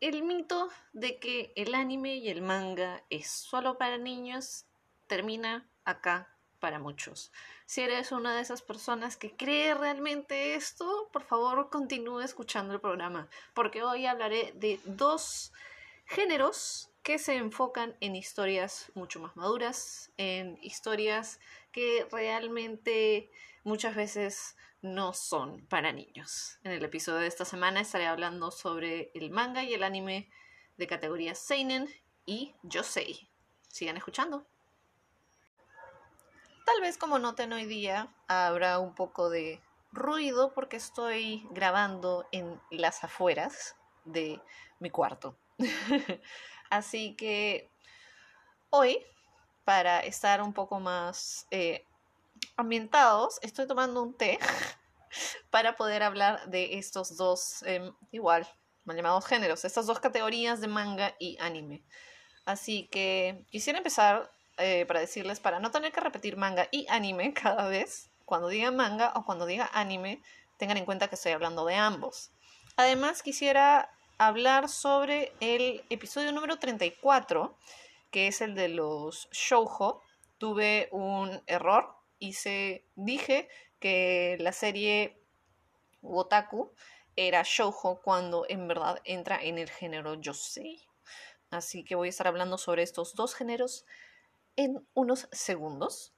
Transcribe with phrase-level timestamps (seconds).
[0.00, 4.64] el mito de que el anime y el manga es solo para niños
[5.06, 6.28] termina acá
[6.60, 7.32] para muchos.
[7.66, 12.80] Si eres una de esas personas que cree realmente esto, por favor continúe escuchando el
[12.80, 15.52] programa, porque hoy hablaré de dos
[16.06, 21.40] géneros que se enfocan en historias mucho más maduras, en historias
[21.72, 23.30] que realmente
[23.64, 26.58] muchas veces no son para niños.
[26.62, 30.30] En el episodio de esta semana estaré hablando sobre el manga y el anime
[30.76, 31.88] de categoría Seinen
[32.24, 33.28] y Yosei.
[33.68, 34.46] Sigan escuchando.
[36.64, 42.60] Tal vez como noten hoy día habrá un poco de ruido porque estoy grabando en
[42.70, 43.74] las afueras
[44.04, 44.40] de
[44.78, 45.36] mi cuarto.
[46.70, 47.70] Así que
[48.70, 48.98] hoy,
[49.64, 51.84] para estar un poco más eh,
[52.56, 54.38] ambientados, estoy tomando un té
[55.50, 58.46] para poder hablar de estos dos, em, igual,
[58.84, 61.84] mal llamados géneros, estas dos categorías de manga y anime.
[62.44, 67.32] Así que quisiera empezar eh, para decirles, para no tener que repetir manga y anime
[67.42, 70.22] cada vez, cuando diga manga o cuando diga anime,
[70.56, 72.30] tengan en cuenta que estoy hablando de ambos.
[72.76, 77.56] Además, quisiera hablar sobre el episodio número 34,
[78.10, 80.02] que es el de los shoujo.
[80.38, 83.48] Tuve un error, hice, dije
[83.80, 85.20] que la serie
[86.02, 86.72] Wotaku
[87.16, 90.80] era shoujo cuando en verdad entra en el género yosei.
[91.50, 93.86] Así que voy a estar hablando sobre estos dos géneros
[94.56, 96.12] en unos segundos.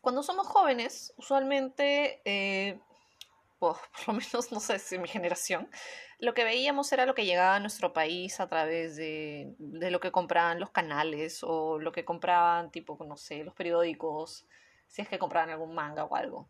[0.00, 2.80] Cuando somos jóvenes, usualmente eh,
[3.58, 5.70] por lo menos no sé si mi generación,
[6.24, 10.00] lo que veíamos era lo que llegaba a nuestro país a través de, de, lo
[10.00, 14.46] que compraban los canales o lo que compraban, tipo, no sé, los periódicos,
[14.88, 16.48] si es que compraban algún manga o algo.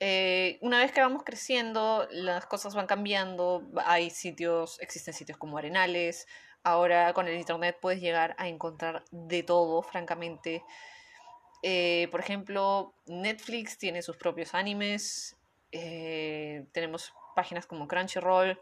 [0.00, 5.58] Eh, una vez que vamos creciendo, las cosas van cambiando, hay sitios, existen sitios como
[5.58, 6.26] Arenales,
[6.64, 10.64] ahora con el Internet puedes llegar a encontrar de todo, francamente.
[11.62, 15.36] Eh, por ejemplo, Netflix tiene sus propios animes,
[15.70, 18.60] eh, tenemos páginas como Crunchyroll,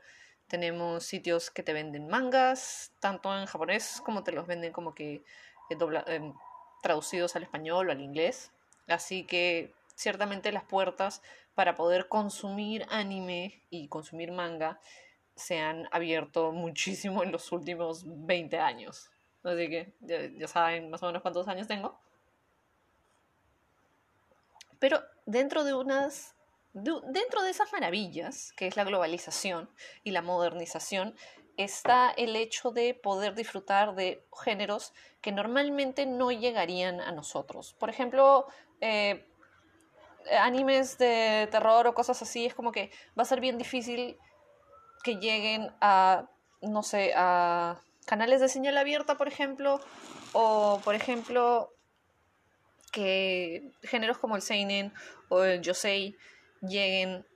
[0.50, 5.14] tenemos sitios que te venden mangas, tanto en japonés como te los venden como que
[5.70, 6.32] eh, eh,
[6.82, 8.50] traducidos al español o al inglés.
[8.88, 11.22] Así que ciertamente las puertas
[11.54, 14.80] para poder consumir anime y consumir manga
[15.36, 19.10] se han abierto muchísimo en los últimos 20 años.
[19.44, 19.92] Así que
[20.36, 21.98] ya saben más o menos cuántos años tengo.
[24.80, 26.34] Pero dentro de unas
[26.72, 29.70] dentro de esas maravillas, que es la globalización
[30.04, 31.14] y la modernización,
[31.56, 37.74] está el hecho de poder disfrutar de géneros que normalmente no llegarían a nosotros.
[37.78, 38.46] Por ejemplo,
[38.80, 39.26] eh,
[40.38, 44.16] animes de terror o cosas así, es como que va a ser bien difícil
[45.02, 46.30] que lleguen a,
[46.62, 49.80] no sé, a canales de señal abierta, por ejemplo,
[50.32, 51.72] o por ejemplo,
[52.92, 54.92] que géneros como el Seinen
[55.28, 56.16] o el Yosei
[56.60, 57.26] lleguen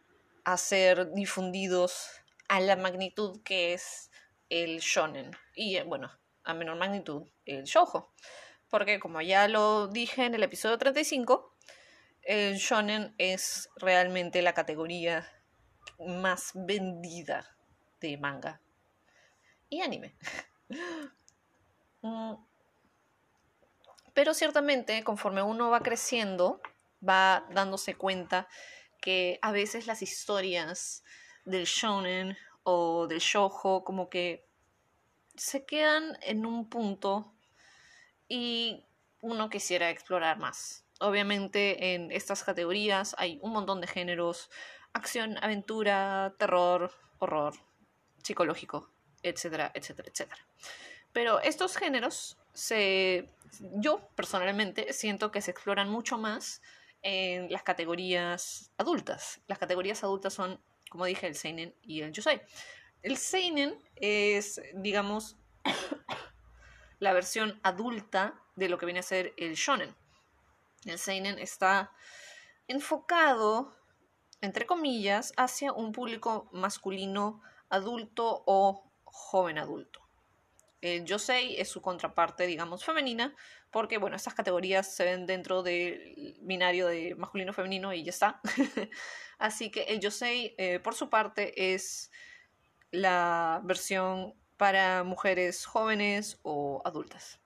[0.45, 2.11] a ser difundidos
[2.49, 4.11] a la magnitud que es
[4.51, 6.11] el shonen y eh, bueno,
[6.45, 8.13] a menor magnitud el shoujo.
[8.71, 11.55] Porque como ya lo dije en el episodio 35,
[12.23, 15.31] el shonen es realmente la categoría
[15.99, 17.57] más vendida
[18.01, 18.61] de manga
[19.69, 20.15] y anime.
[22.07, 22.35] Mm.
[24.13, 26.61] Pero ciertamente, conforme uno va creciendo,
[27.07, 28.47] va dándose cuenta
[29.05, 31.05] que a veces las historias
[31.45, 34.47] del shonen o del shoujo como que
[35.37, 37.31] se quedan en un punto
[38.29, 38.87] y
[39.21, 40.87] uno quisiera explorar más.
[41.01, 44.49] Obviamente en estas categorías hay un montón de géneros,
[44.95, 47.53] acción, aventura, terror, horror,
[48.23, 48.89] psicológico,
[49.23, 50.47] etcétera, etcétera, etcétera.
[51.13, 53.29] Pero estos géneros se
[53.61, 56.63] yo personalmente siento que se exploran mucho más
[57.05, 59.41] en las categorías adultas.
[59.47, 60.61] Las categorías adultas son,
[60.91, 62.41] como dije, el Seinen y el Yosei.
[63.03, 65.37] El Seinen es, digamos,
[66.99, 69.95] la versión adulta de lo que viene a ser el Shonen.
[70.87, 71.93] El Seinen está
[72.69, 73.77] enfocado,
[74.41, 80.04] entre comillas, hacia un público masculino adulto o joven adulto.
[80.85, 83.35] El Yosei es su contraparte, digamos, femenina,
[83.71, 88.43] porque, bueno, estas categorías se ven dentro del binario de masculino-femenino y ya está.
[89.39, 92.11] Así que el Yosei, eh, por su parte, es
[92.91, 97.41] la versión para mujeres jóvenes o adultas.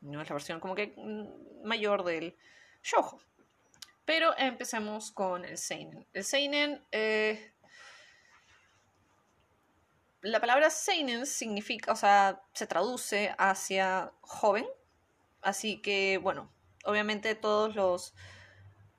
[0.00, 2.36] No es la versión como que mm, mayor del
[2.82, 3.20] shoujo.
[4.04, 6.04] Pero empecemos con el seinen.
[6.12, 7.54] El seinen eh,
[10.22, 14.66] la palabra seinen significa, o sea, se traduce hacia joven.
[15.42, 16.50] Así que, bueno,
[16.84, 18.14] obviamente todos los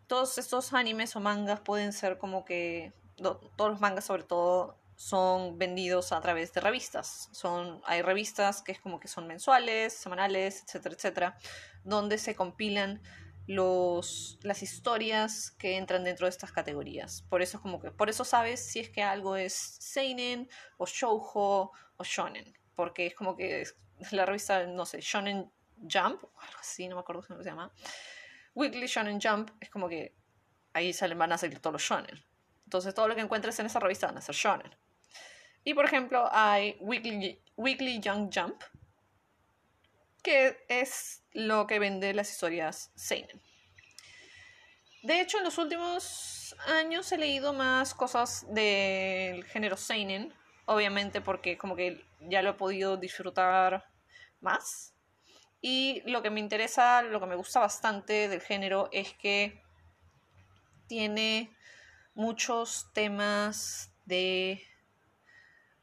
[0.08, 5.58] todos estos animes o mangas pueden ser como que todos los mangas sobre todo son
[5.58, 7.30] vendidos a través de revistas.
[7.32, 11.38] Son, hay revistas que es como que son mensuales, semanales, etcétera, etcétera,
[11.84, 13.02] donde se compilan
[13.48, 17.24] los, las historias que entran dentro de estas categorías.
[17.30, 20.86] Por eso es como que, por eso sabes si es que algo es seinen o
[20.86, 23.66] shoujo o shonen, porque es como que
[24.12, 27.72] la revista, no sé, Shonen Jump, o algo así, no me acuerdo cómo se llama.
[28.56, 30.16] Weekly Shonen Jump es como que
[30.74, 32.24] ahí salen, van a salir todos los shonen.
[32.66, 34.76] Entonces todo lo que encuentres en esa revista van a ser shonen.
[35.64, 38.64] Y por ejemplo hay Weekly, Weekly Young Jump,
[40.24, 43.42] que es lo que vende las historias Seinen.
[45.04, 50.34] De hecho, en los últimos años he leído más cosas del género Seinen,
[50.66, 53.86] obviamente porque como que ya lo he podido disfrutar
[54.40, 54.94] más.
[55.60, 59.62] Y lo que me interesa, lo que me gusta bastante del género es que
[60.88, 61.54] tiene
[62.14, 64.64] muchos temas de,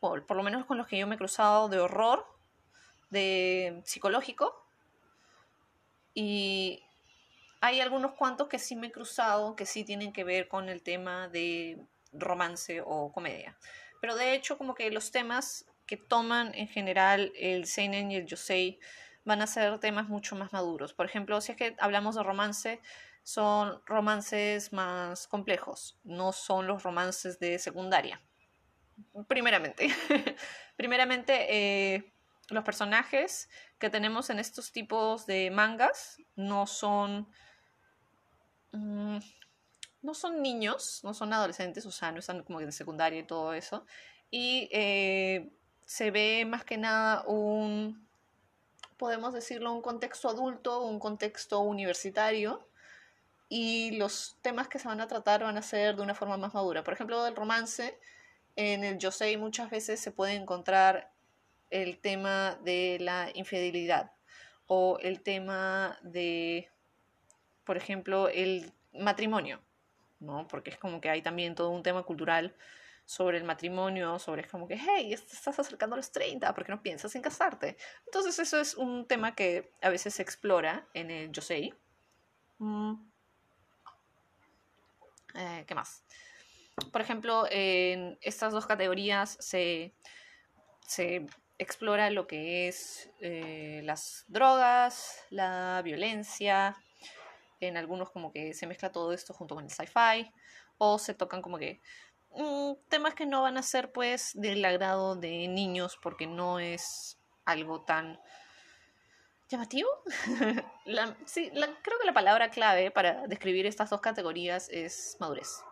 [0.00, 2.26] por lo menos con los que yo me he cruzado, de horror,
[3.10, 4.64] de psicológico.
[6.14, 6.82] Y
[7.60, 10.82] hay algunos cuantos que sí me he cruzado que sí tienen que ver con el
[10.82, 11.78] tema de
[12.12, 13.56] romance o comedia.
[14.00, 18.26] Pero de hecho, como que los temas que toman en general el seinen y el
[18.26, 18.78] yosei
[19.24, 20.94] van a ser temas mucho más maduros.
[20.94, 22.80] Por ejemplo, si es que hablamos de romance,
[23.22, 28.22] son romances más complejos, no son los romances de secundaria.
[29.28, 29.88] Primeramente,
[30.76, 32.12] primeramente eh,
[32.50, 33.48] los personajes
[33.78, 37.28] que tenemos en estos tipos de mangas no son.
[38.72, 39.18] Mm,
[40.02, 43.52] no son niños, no son adolescentes, o sea, no están como en secundaria y todo
[43.52, 43.84] eso.
[44.30, 45.52] Y eh,
[45.84, 48.08] se ve más que nada un.
[48.96, 52.66] podemos decirlo, un contexto adulto, un contexto universitario.
[53.48, 56.54] Y los temas que se van a tratar van a ser de una forma más
[56.54, 56.84] madura.
[56.84, 57.98] Por ejemplo, el romance.
[58.56, 61.09] En el Yosei muchas veces se puede encontrar
[61.70, 64.12] el tema de la infidelidad
[64.66, 66.70] o el tema de,
[67.64, 69.60] por ejemplo, el matrimonio,
[70.20, 70.46] ¿no?
[70.48, 72.54] Porque es como que hay también todo un tema cultural
[73.04, 76.70] sobre el matrimonio, sobre es como que, hey, estás acercando a los 30, ¿por qué
[76.70, 77.76] no piensas en casarte?
[78.06, 81.74] Entonces eso es un tema que a veces se explora en el Yosei.
[82.58, 82.94] Mm.
[85.34, 86.04] Eh, ¿Qué más?
[86.92, 89.92] Por ejemplo, en estas dos categorías se,
[90.86, 91.26] se
[91.60, 96.74] explora lo que es eh, las drogas, la violencia,
[97.60, 100.32] en algunos como que se mezcla todo esto junto con el sci-fi,
[100.78, 101.82] o se tocan como que
[102.34, 107.18] mm, temas que no van a ser pues del agrado de niños porque no es
[107.44, 108.18] algo tan
[109.50, 109.90] llamativo.
[111.26, 115.62] sí, creo que la palabra clave para describir estas dos categorías es madurez.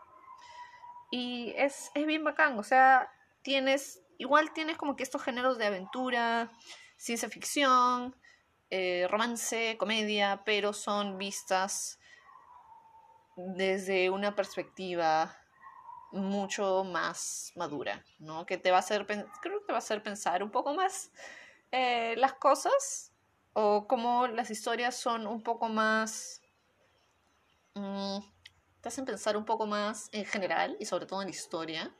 [1.10, 5.66] Y es, es bien bacán, o sea, tienes igual tienes como que estos géneros de
[5.66, 6.50] aventura,
[6.96, 8.14] ciencia ficción,
[8.70, 11.98] eh, romance, comedia, pero son vistas
[13.36, 15.34] desde una perspectiva
[16.10, 18.44] mucho más madura, ¿no?
[18.44, 21.10] Que te va a hacer, creo que te va a hacer pensar un poco más
[21.70, 23.12] eh, las cosas
[23.52, 26.42] o cómo las historias son un poco más...
[27.74, 28.18] Mm,
[28.80, 31.94] te hacen pensar un poco más en general y sobre todo en la historia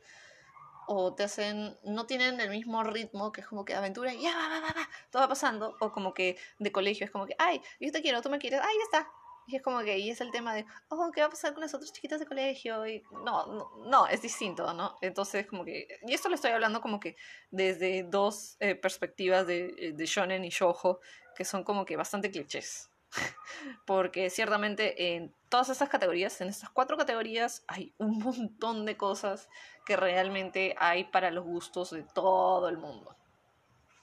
[0.89, 4.35] o te hacen, no tienen el mismo ritmo, que es como que aventura y ya
[4.35, 7.35] va, va, va, va, todo va pasando, o como que de colegio es como que,
[7.39, 9.11] ay, yo te quiero, tú me quieres, ay, ya está.
[9.47, 11.63] Y es como que, y es el tema de, oh, ¿qué va a pasar con
[11.63, 12.87] las otras chiquitas de colegio?
[12.87, 14.97] Y no, no, es distinto, ¿no?
[15.01, 17.17] Entonces, como que, y esto lo estoy hablando como que
[17.51, 21.01] desde dos eh, perspectivas de, eh, de shonen y shoujo,
[21.35, 22.91] que son como que bastante clichés.
[23.87, 29.49] Porque ciertamente en todas estas categorías, en estas cuatro categorías, hay un montón de cosas
[29.85, 33.17] que realmente hay para los gustos de todo el mundo.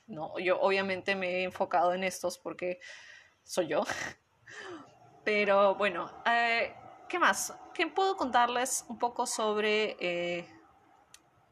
[0.07, 2.79] No, yo obviamente me he enfocado en estos porque
[3.43, 3.83] soy yo.
[5.23, 6.75] Pero bueno, eh,
[7.09, 7.53] ¿qué más?
[7.73, 10.47] ¿Qué puedo contarles un poco sobre, eh,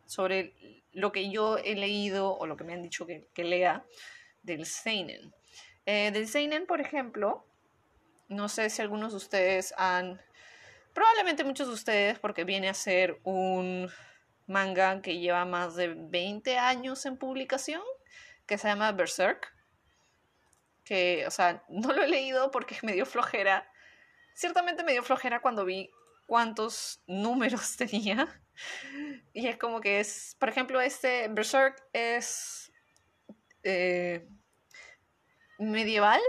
[0.05, 3.83] sobre lo que yo he leído o lo que me han dicho que, que lea
[4.43, 5.33] del Seinen?
[5.85, 7.45] Eh, del Seinen, por ejemplo,
[8.29, 10.21] no sé si algunos de ustedes han,
[10.93, 13.89] probablemente muchos de ustedes, porque viene a ser un
[14.47, 17.81] manga que lleva más de 20 años en publicación,
[18.45, 19.53] que se llama Berserk.
[20.83, 23.69] Que, o sea, no lo he leído porque me dio flojera.
[24.33, 25.89] Ciertamente me dio flojera cuando vi
[26.27, 28.41] cuántos números tenía.
[29.33, 32.71] y es como que es, por ejemplo, este Berserk es
[33.63, 34.27] eh,
[35.71, 36.21] medieval,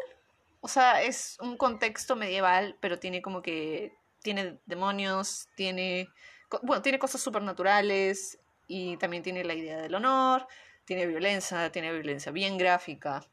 [0.61, 6.09] o sea, es un contexto medieval, pero tiene como que, tiene demonios, tiene,
[6.63, 10.47] bueno, tiene cosas supernaturales y también tiene la idea del honor,
[10.85, 13.25] tiene violencia, tiene violencia bien gráfica.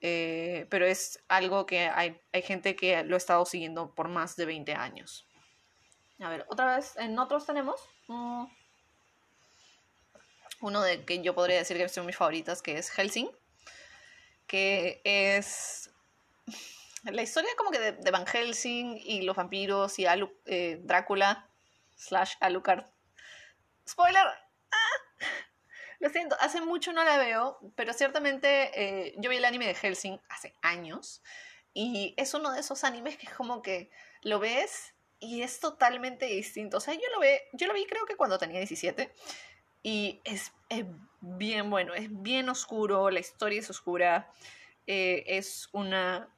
[0.00, 4.34] Eh, pero es algo que hay, hay gente que lo ha estado siguiendo por más
[4.34, 5.26] de 20 años.
[6.20, 8.44] A ver, otra vez, en otros tenemos mm,
[10.62, 13.30] uno de que yo podría decir que son mis favoritas, que es Helsing,
[14.52, 15.90] que es
[17.04, 20.04] la historia como que de, Van Helsing y los vampiros y
[20.44, 21.48] eh, Drácula
[21.96, 22.84] slash Alucard.
[23.88, 24.26] Spoiler,
[26.00, 29.74] lo siento, hace mucho no la veo, pero ciertamente eh, yo vi el anime de
[29.74, 31.22] Helsing hace años
[31.72, 33.90] y es uno de esos animes que es como que
[34.20, 36.76] lo ves y es totalmente distinto.
[36.76, 39.10] O sea, yo lo, ve, yo lo vi creo que cuando tenía 17
[39.82, 40.52] y es,
[41.20, 44.30] bien bueno, es bien oscuro, la historia es oscura,
[44.86, 46.28] eh, es una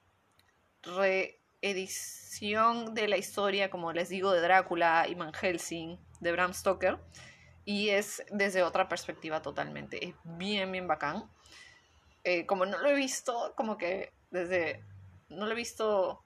[0.82, 6.98] reedición de la historia, como les digo, de Drácula y Van Helsing, de Bram Stoker
[7.64, 10.04] y es desde otra perspectiva totalmente.
[10.04, 11.30] Es bien, bien bacán.
[12.22, 14.84] Eh, como no lo he visto, como que desde...
[15.28, 16.22] No lo he visto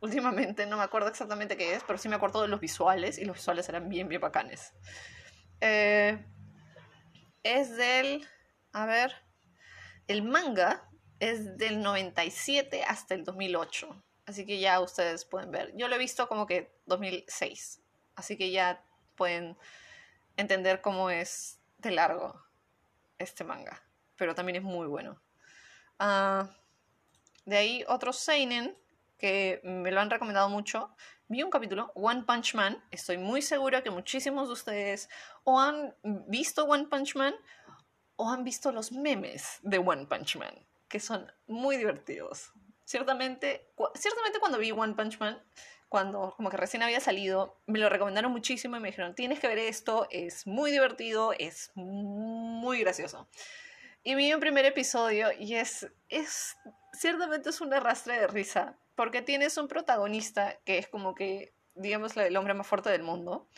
[0.00, 3.24] últimamente, no me acuerdo exactamente qué es, pero sí me acuerdo de los visuales y
[3.24, 4.74] los visuales eran bien, bien bacanes.
[5.62, 6.18] Eh,
[7.44, 8.28] es del...
[8.72, 9.14] A ver.
[10.08, 10.88] El manga
[11.20, 14.02] es del 97 hasta el 2008.
[14.26, 15.72] Así que ya ustedes pueden ver.
[15.76, 17.80] Yo lo he visto como que 2006.
[18.16, 19.56] Así que ya pueden
[20.36, 22.44] entender cómo es de largo
[23.18, 23.82] este manga,
[24.16, 25.22] pero también es muy bueno.
[25.98, 26.50] Ah,
[27.44, 28.76] de ahí otro Seinen
[29.16, 30.94] que me lo han recomendado mucho.
[31.32, 32.84] Vi un capítulo, One Punch Man.
[32.90, 35.08] Estoy muy segura que muchísimos de ustedes
[35.44, 37.34] o han visto One Punch Man
[38.16, 40.54] o han visto los memes de One Punch Man,
[40.88, 42.52] que son muy divertidos.
[42.84, 45.42] Ciertamente, ciertamente cuando vi One Punch Man,
[45.88, 49.48] cuando como que recién había salido, me lo recomendaron muchísimo y me dijeron, tienes que
[49.48, 53.26] ver esto, es muy divertido, es muy gracioso.
[54.02, 56.58] Y vi un primer episodio y es, es,
[56.92, 62.16] ciertamente es un arrastre de risa, porque tienes un protagonista que es como que, digamos,
[62.16, 63.48] el hombre más fuerte del mundo.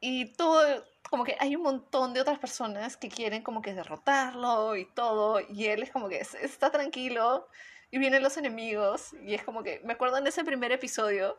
[0.00, 4.76] Y todo, como que hay un montón de otras personas que quieren como que derrotarlo
[4.76, 7.48] y todo, y él es como que está tranquilo
[7.90, 11.38] y vienen los enemigos y es como que me acuerdo en ese primer episodio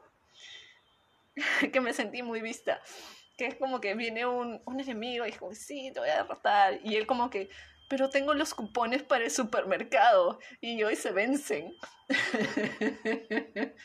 [1.71, 2.81] que me sentí muy vista,
[3.37, 6.17] que es como que viene un, un enemigo y es como, sí, te voy a
[6.17, 7.49] derrotar y él como que,
[7.89, 11.75] pero tengo los cupones para el supermercado y hoy se vencen.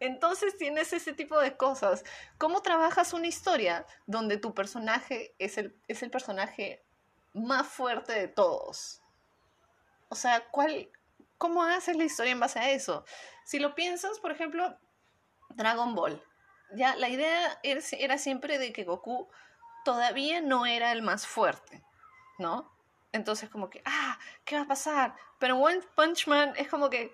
[0.00, 2.04] Entonces tienes ese tipo de cosas.
[2.38, 6.82] ¿Cómo trabajas una historia donde tu personaje es el, es el personaje
[7.34, 9.02] más fuerte de todos?
[10.08, 10.90] O sea, ¿cuál,
[11.38, 13.04] ¿cómo haces la historia en base a eso?
[13.44, 14.76] Si lo piensas, por ejemplo,
[15.50, 16.22] Dragon Ball.
[16.72, 19.28] Ya, la idea era siempre de que Goku
[19.84, 21.84] todavía no era el más fuerte,
[22.40, 22.76] ¿no?
[23.12, 25.14] Entonces como que, ah, ¿qué va a pasar?
[25.38, 27.12] Pero One Punch Man es como que,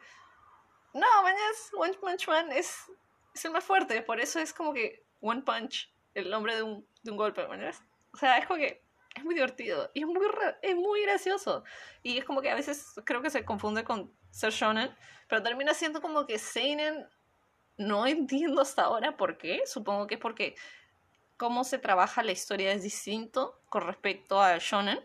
[0.95, 2.91] no, mañas, One Punch Man es,
[3.35, 6.87] es el más fuerte, por eso es como que One Punch, el nombre de un,
[7.03, 7.83] de un golpe, mañas.
[8.13, 8.83] O sea, es como que
[9.15, 10.19] es muy divertido y es muy,
[10.63, 11.65] es muy gracioso.
[12.03, 14.95] Y es como que a veces creo que se confunde con ser shonen,
[15.29, 17.07] pero termina siendo como que seinen
[17.79, 19.63] no entiendo hasta ahora por qué.
[19.67, 20.55] Supongo que es porque
[21.37, 25.01] cómo se trabaja la historia es distinto con respecto a shonen,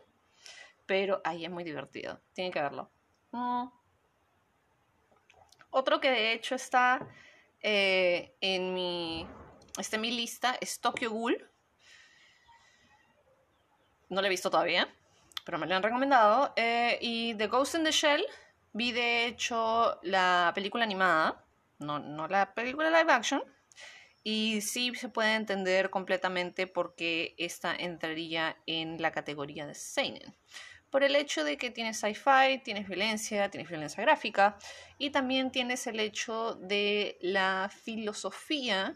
[0.91, 2.19] pero ahí es muy divertido.
[2.33, 2.91] Tienen que verlo.
[3.31, 3.67] Mm.
[5.69, 7.07] Otro que de hecho está
[7.61, 9.25] eh, en mi
[9.79, 11.49] está en mi lista es Tokyo Ghoul
[14.09, 14.93] no la he visto todavía,
[15.45, 16.51] pero me la han recomendado.
[16.57, 18.25] Eh, y The Ghost in the Shell,
[18.73, 21.45] vi de hecho la película animada,
[21.79, 23.41] no, no la película live action.
[24.23, 30.35] Y sí se puede entender completamente por qué esta entraría en la categoría de Seinen.
[30.91, 34.57] Por el hecho de que tienes sci-fi, tienes violencia, tienes violencia gráfica
[34.97, 38.93] y también tienes el hecho de la filosofía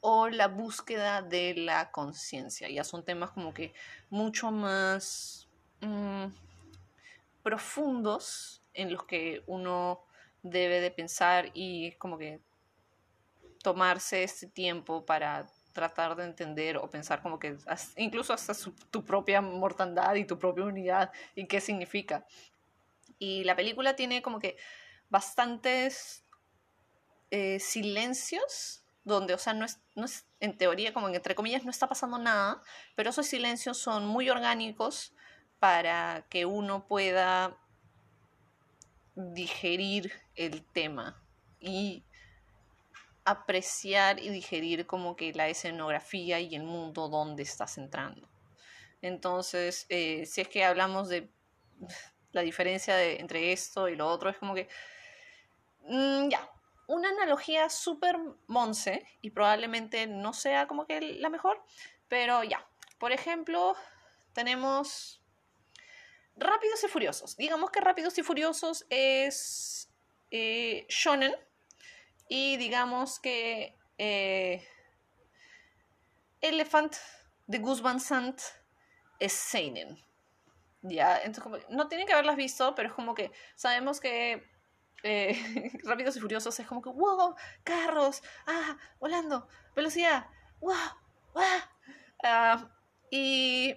[0.00, 2.68] o la búsqueda de la conciencia.
[2.68, 3.72] Ya son temas como que
[4.10, 5.48] mucho más
[5.80, 6.26] mm,
[7.42, 10.04] profundos en los que uno
[10.42, 12.40] debe de pensar y como que
[13.62, 17.56] tomarse este tiempo para tratar de entender o pensar como que
[17.96, 18.52] incluso hasta
[18.90, 22.26] tu propia mortandad y tu propia unidad y qué significa.
[23.18, 24.56] Y la película tiene como que
[25.08, 26.24] bastantes
[27.30, 31.70] eh, silencios donde, o sea, no es, no es en teoría, como entre comillas, no
[31.70, 32.62] está pasando nada,
[32.94, 35.12] pero esos silencios son muy orgánicos
[35.58, 37.56] para que uno pueda
[39.14, 41.20] digerir el tema
[41.60, 42.04] y
[43.24, 48.28] apreciar y digerir como que la escenografía y el mundo donde estás entrando.
[49.00, 51.28] Entonces, eh, si es que hablamos de
[52.32, 54.68] la diferencia de, entre esto y lo otro, es como que,
[55.80, 56.48] mm, ya,
[56.88, 61.62] una analogía súper monce y probablemente no sea como que la mejor,
[62.08, 62.66] pero ya,
[62.98, 63.74] por ejemplo,
[64.32, 65.22] tenemos
[66.36, 67.36] Rápidos y Furiosos.
[67.36, 69.90] Digamos que Rápidos y Furiosos es
[70.30, 71.34] eh, shonen
[72.28, 74.66] y digamos que eh,
[76.40, 76.96] Elephant
[77.46, 78.40] de Gus Van Sant
[79.18, 79.98] es seinen.
[80.82, 84.44] Ya, entonces no tienen que haberlas visto, pero es como que sabemos que
[85.02, 90.26] eh, Rápidos y Furiosos es como que, wow, carros, ah, volando, velocidad,
[90.60, 90.74] wow,
[91.34, 91.44] wow.
[92.24, 92.70] Ah,
[93.10, 93.76] y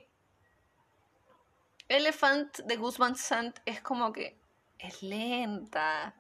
[1.88, 4.40] Elephant de Guzmán Sant es como que
[4.80, 6.16] es lenta,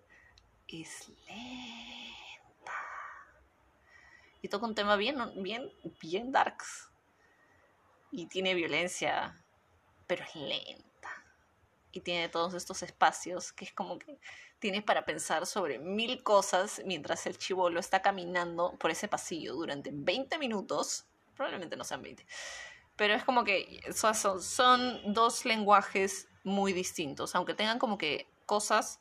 [0.67, 1.94] es lenta.
[4.45, 6.91] Y toca un tema bien, bien, bien darks.
[8.11, 9.43] Y tiene violencia,
[10.05, 11.09] pero es lenta.
[11.91, 14.19] Y tiene todos estos espacios que es como que
[14.59, 19.89] tienes para pensar sobre mil cosas mientras el chivolo está caminando por ese pasillo durante
[19.91, 21.07] 20 minutos.
[21.35, 22.23] Probablemente no sean 20.
[22.95, 28.99] Pero es como que son, son dos lenguajes muy distintos, aunque tengan como que cosas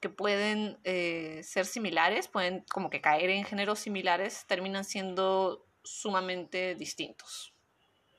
[0.00, 6.74] que pueden eh, ser similares, pueden como que caer en géneros similares, terminan siendo sumamente
[6.74, 7.54] distintos,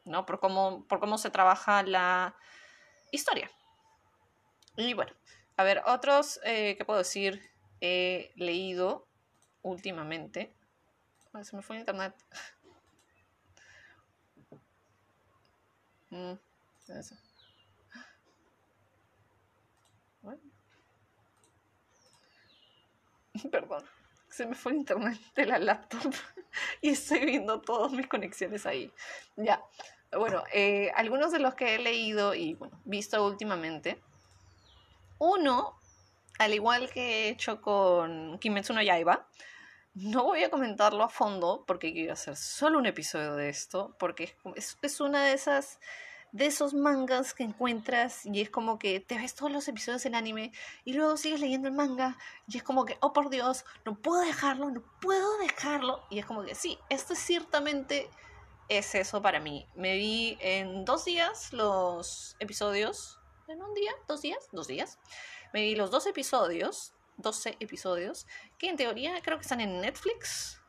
[0.05, 0.25] ¿no?
[0.25, 2.36] Por cómo, por cómo se trabaja la
[3.12, 3.50] historia.
[4.77, 5.13] Y bueno,
[5.57, 7.41] a ver, otros eh, que puedo decir
[7.81, 9.07] he leído
[9.62, 10.53] últimamente.
[11.43, 12.15] se me fue el internet.
[16.12, 16.39] Mm,
[23.52, 23.84] Perdón,
[24.30, 26.13] se me fue el internet de la laptop
[26.82, 28.91] y estoy viendo todas mis conexiones ahí.
[29.36, 29.63] Ya,
[30.12, 34.02] bueno, eh, algunos de los que he leído y bueno, visto últimamente
[35.19, 35.78] uno,
[36.39, 39.28] al igual que he hecho con Kimetsu no Yaiba,
[39.93, 44.36] no voy a comentarlo a fondo porque quiero hacer solo un episodio de esto, porque
[44.56, 45.80] es, es, una de esas
[46.32, 50.15] de esos mangas que encuentras y es como que te ves todos los episodios del
[50.15, 50.52] anime
[50.86, 54.22] y luego sigues leyendo el manga y es como que, oh por Dios, no puedo
[54.22, 56.04] dejarlo, no puedo dejarlo.
[56.10, 58.10] Y es como que sí, esto ciertamente
[58.68, 59.65] es eso para mí.
[59.76, 65.00] Me vi en dos días los episodios en un día, dos días, dos días.
[65.54, 70.62] Me vi los dos episodios, 12 episodios, que en teoría creo que están en Netflix,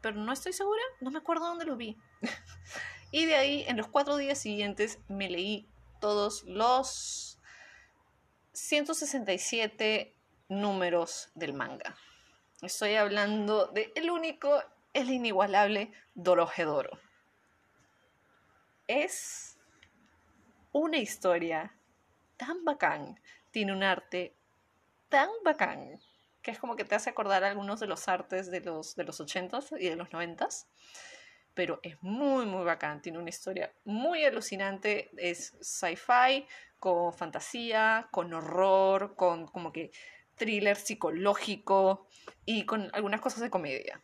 [0.00, 1.96] pero no estoy segura, no me acuerdo dónde los vi.
[3.12, 5.68] y de ahí, en los cuatro días siguientes, me leí
[6.00, 7.38] todos los
[8.52, 10.16] 167
[10.48, 11.94] números del manga.
[12.62, 14.62] Estoy hablando de el único,
[14.94, 16.98] el inigualable Dorohedoro.
[18.86, 19.58] Es
[20.72, 21.76] una historia
[22.38, 23.20] tan bacán,
[23.50, 24.34] tiene un arte
[25.10, 26.00] tan bacán,
[26.40, 29.20] que es como que te hace acordar algunos de los artes de los, de los
[29.20, 30.66] 80s y de los 90s.
[31.54, 33.02] Pero es muy, muy bacán.
[33.02, 35.10] Tiene una historia muy alucinante.
[35.16, 36.46] Es sci-fi,
[36.78, 39.90] con fantasía, con horror, con como que
[40.36, 42.08] thriller psicológico
[42.44, 44.02] y con algunas cosas de comedia.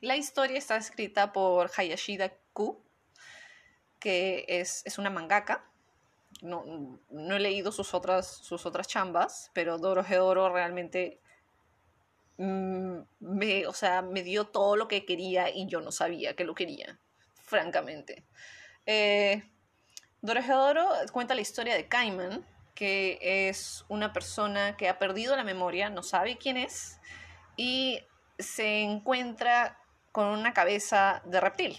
[0.00, 2.80] La historia está escrita por Hayashida Ku,
[3.98, 5.68] que es, es una mangaka
[6.42, 11.20] no, no he leído sus otras, sus otras chambas, pero Doro Gedoro realmente
[12.38, 16.44] mm, me, o sea, me dio todo lo que quería y yo no sabía que
[16.44, 16.98] lo quería,
[17.42, 18.24] francamente.
[18.86, 19.42] Eh,
[20.20, 20.42] Doro
[21.12, 26.02] cuenta la historia de Cayman, que es una persona que ha perdido la memoria, no
[26.02, 26.98] sabe quién es,
[27.56, 28.00] y
[28.38, 29.78] se encuentra
[30.12, 31.78] con una cabeza de reptil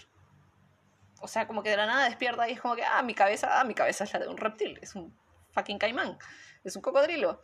[1.22, 3.60] o sea, como que de la nada despierta y es como que, ah, mi cabeza,
[3.60, 5.18] ah, mi cabeza es la de un reptil, es un
[5.52, 6.18] fucking caimán,
[6.64, 7.42] es un cocodrilo.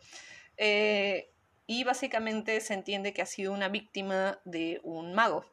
[0.56, 1.30] Eh,
[1.66, 5.44] y básicamente se entiende que ha sido una víctima de un mago.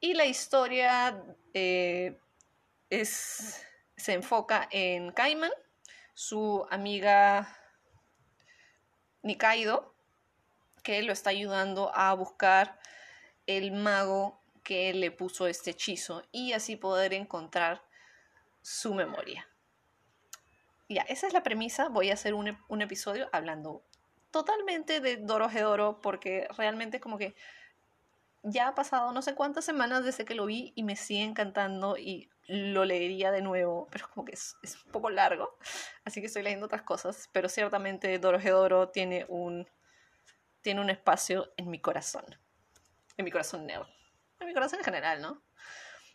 [0.00, 2.18] Y la historia eh,
[2.90, 5.50] es, se enfoca en Caiman,
[6.12, 7.56] su amiga
[9.22, 9.94] Nikaido,
[10.82, 12.78] que lo está ayudando a buscar
[13.46, 17.82] el mago que le puso este hechizo y así poder encontrar
[18.60, 19.48] su memoria.
[20.88, 21.88] Ya, esa es la premisa.
[21.88, 23.84] Voy a hacer un episodio hablando
[24.36, 27.34] totalmente de Doro Hedoro porque realmente como que
[28.42, 31.96] ya ha pasado no sé cuántas semanas desde que lo vi y me sigue encantando
[31.96, 35.56] y lo leería de nuevo, pero como que es, es un poco largo,
[36.04, 39.66] así que estoy leyendo otras cosas, pero ciertamente Dorohedoro tiene un,
[40.60, 42.26] tiene un espacio en mi corazón,
[43.16, 43.88] en mi corazón neo,
[44.38, 45.42] en mi corazón en general, ¿no?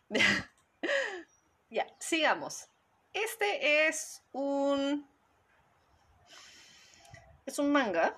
[1.71, 2.67] ya, sigamos.
[3.13, 5.10] Este es un...
[7.45, 8.17] Es un manga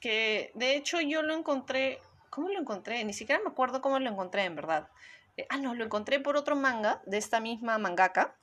[0.00, 2.00] que de hecho yo lo encontré...
[2.30, 3.02] ¿Cómo lo encontré?
[3.04, 4.88] Ni siquiera me acuerdo cómo lo encontré en verdad.
[5.36, 8.36] Eh, ah, no, lo encontré por otro manga de esta misma mangaka.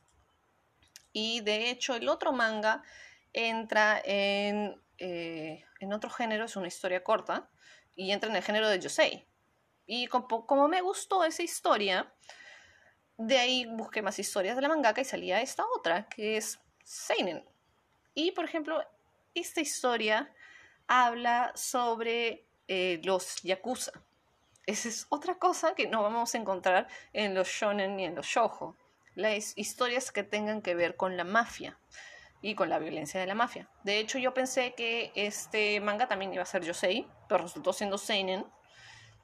[1.14, 2.84] Y de hecho el otro manga
[3.32, 7.50] entra en, eh, en otro género, es una historia corta,
[7.96, 9.28] y entra en el género de Yosei.
[9.86, 12.12] Y como, como me gustó esa historia,
[13.18, 17.44] de ahí busqué más historias de la mangaka y salía esta otra, que es Seinen.
[18.14, 18.82] Y por ejemplo,
[19.36, 20.34] esta historia
[20.88, 23.92] habla sobre eh, los yakuza.
[24.66, 28.26] Esa es otra cosa que no vamos a encontrar en los shonen ni en los
[28.26, 28.76] shoujo.
[29.14, 31.78] Las historias que tengan que ver con la mafia
[32.42, 33.70] y con la violencia de la mafia.
[33.84, 37.98] De hecho, yo pensé que este manga también iba a ser Yosei, pero resultó siendo
[37.98, 38.46] Seinen.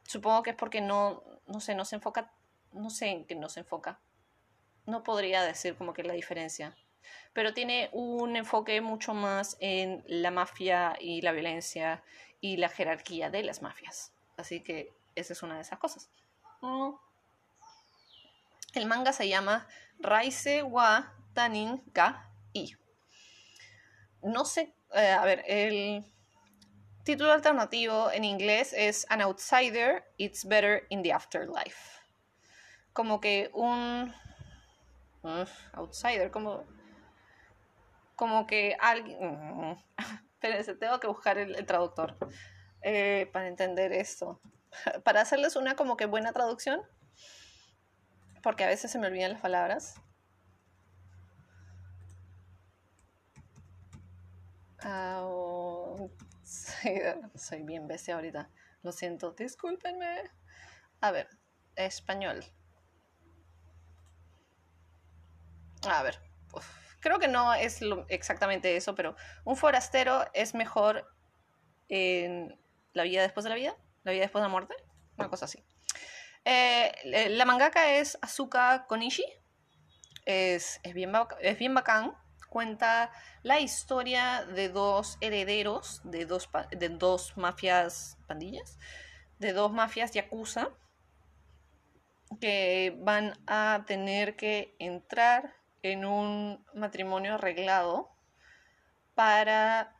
[0.03, 2.31] Supongo que es porque no, no sé, no se enfoca,
[2.71, 3.99] no sé en qué no se enfoca.
[4.85, 6.75] No podría decir como que la diferencia.
[7.33, 12.03] Pero tiene un enfoque mucho más en la mafia y la violencia
[12.39, 14.13] y la jerarquía de las mafias.
[14.37, 16.09] Así que esa es una de esas cosas.
[16.61, 16.91] Mm.
[18.73, 19.67] El manga se llama
[19.99, 22.75] Raise wa Tanin ga I.
[24.23, 26.05] No sé, eh, a ver, el
[27.03, 32.01] título alternativo en inglés es An Outsider, It's Better in the Afterlife.
[32.93, 34.13] Como que un
[35.73, 36.65] outsider, como,
[38.21, 39.17] como que alguien...
[40.33, 42.15] Espérense, tengo que buscar el, traductor
[42.83, 44.39] eh, para entender esto.
[45.03, 46.81] Para hacerles una como que buena traducción,
[48.43, 49.95] porque a veces se me olvidan las palabras.
[57.35, 58.51] soy bien bestia ahorita.
[58.83, 60.29] Lo siento, discúlpenme.
[61.01, 61.27] A ver,
[61.75, 62.45] español.
[65.87, 66.19] A ver,
[67.01, 71.05] creo que no es exactamente eso, pero un forastero es mejor
[71.89, 72.57] en
[72.93, 74.75] la vida después de la vida, la vida después de la muerte,
[75.17, 75.63] una cosa así.
[76.45, 79.25] Eh, la mangaka es Asuka Konishi,
[80.25, 81.11] es, es, bien,
[81.41, 82.15] es bien bacán,
[82.49, 83.11] cuenta
[83.43, 88.77] la historia de dos herederos, de dos, de dos mafias, pandillas,
[89.39, 90.69] de dos mafias yakuza,
[92.39, 98.11] que van a tener que entrar en un matrimonio arreglado
[99.15, 99.95] para,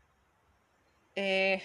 [1.16, 1.64] eh,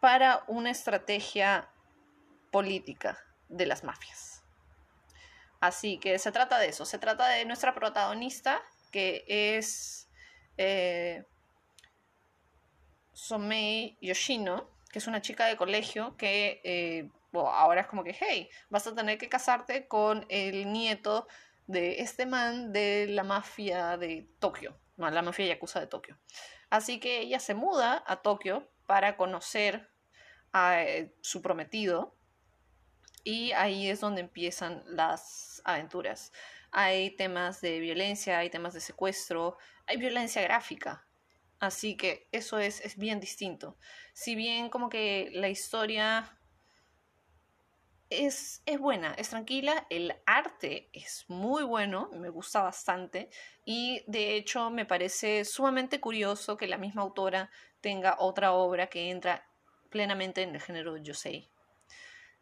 [0.00, 1.68] para una estrategia
[2.50, 3.18] política
[3.48, 4.42] de las mafias.
[5.60, 10.08] Así que se trata de eso, se trata de nuestra protagonista, que es
[10.58, 11.24] eh,
[13.12, 18.48] Somei Yoshino, que es una chica de colegio que eh, ahora es como que, hey,
[18.68, 21.26] vas a tener que casarte con el nieto
[21.66, 26.18] de este man de la mafia de Tokio, no, la mafia yakuza de Tokio.
[26.70, 29.90] Así que ella se muda a Tokio para conocer
[30.52, 32.16] a eh, su prometido
[33.24, 36.32] y ahí es donde empiezan las aventuras.
[36.70, 41.06] Hay temas de violencia, hay temas de secuestro, hay violencia gráfica.
[41.58, 43.78] Así que eso es, es bien distinto.
[44.12, 46.38] Si bien como que la historia
[48.10, 53.30] es, buena, es tranquila, el arte es muy bueno, me gusta bastante
[53.64, 59.10] y de hecho me parece sumamente curioso que la misma autora tenga otra obra que
[59.10, 59.46] entra
[59.90, 61.48] plenamente en el género Yosei.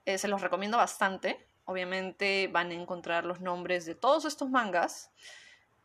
[0.04, 5.12] Eh, se los recomiendo bastante, obviamente van a encontrar los nombres de todos estos mangas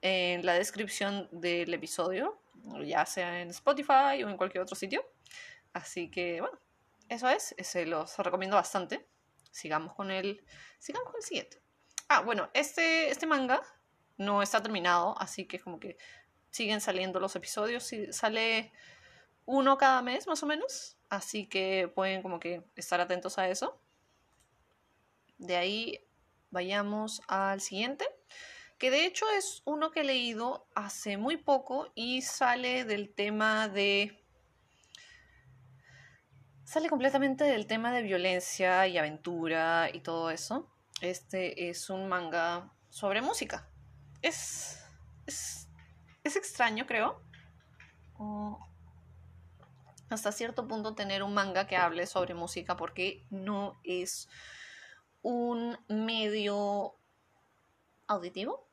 [0.01, 2.39] en la descripción del episodio,
[2.83, 5.05] ya sea en Spotify o en cualquier otro sitio.
[5.73, 6.57] Así que bueno,
[7.09, 9.05] eso es, se los recomiendo bastante
[9.51, 10.43] sigamos con el,
[10.79, 11.62] sigamos con el siguiente.
[12.10, 13.62] Ah, bueno, este, este manga
[14.17, 15.97] no está terminado, así que como que
[16.49, 18.71] siguen saliendo los episodios, sale
[19.45, 23.81] uno cada mes más o menos, así que pueden como que estar atentos a eso.
[25.38, 26.07] De ahí
[26.49, 28.05] vayamos al siguiente,
[28.77, 33.67] que de hecho es uno que he leído hace muy poco y sale del tema
[33.67, 34.23] de
[36.67, 40.69] sale completamente del tema de violencia y aventura y todo eso.
[40.99, 43.69] Este es un manga sobre música.
[44.21, 44.84] Es,
[45.25, 45.69] es,
[46.25, 47.21] extraño, creo.
[50.10, 54.27] hasta cierto punto tener un manga que hable sobre música porque no es
[55.21, 56.95] un medio
[58.08, 58.66] auditivo.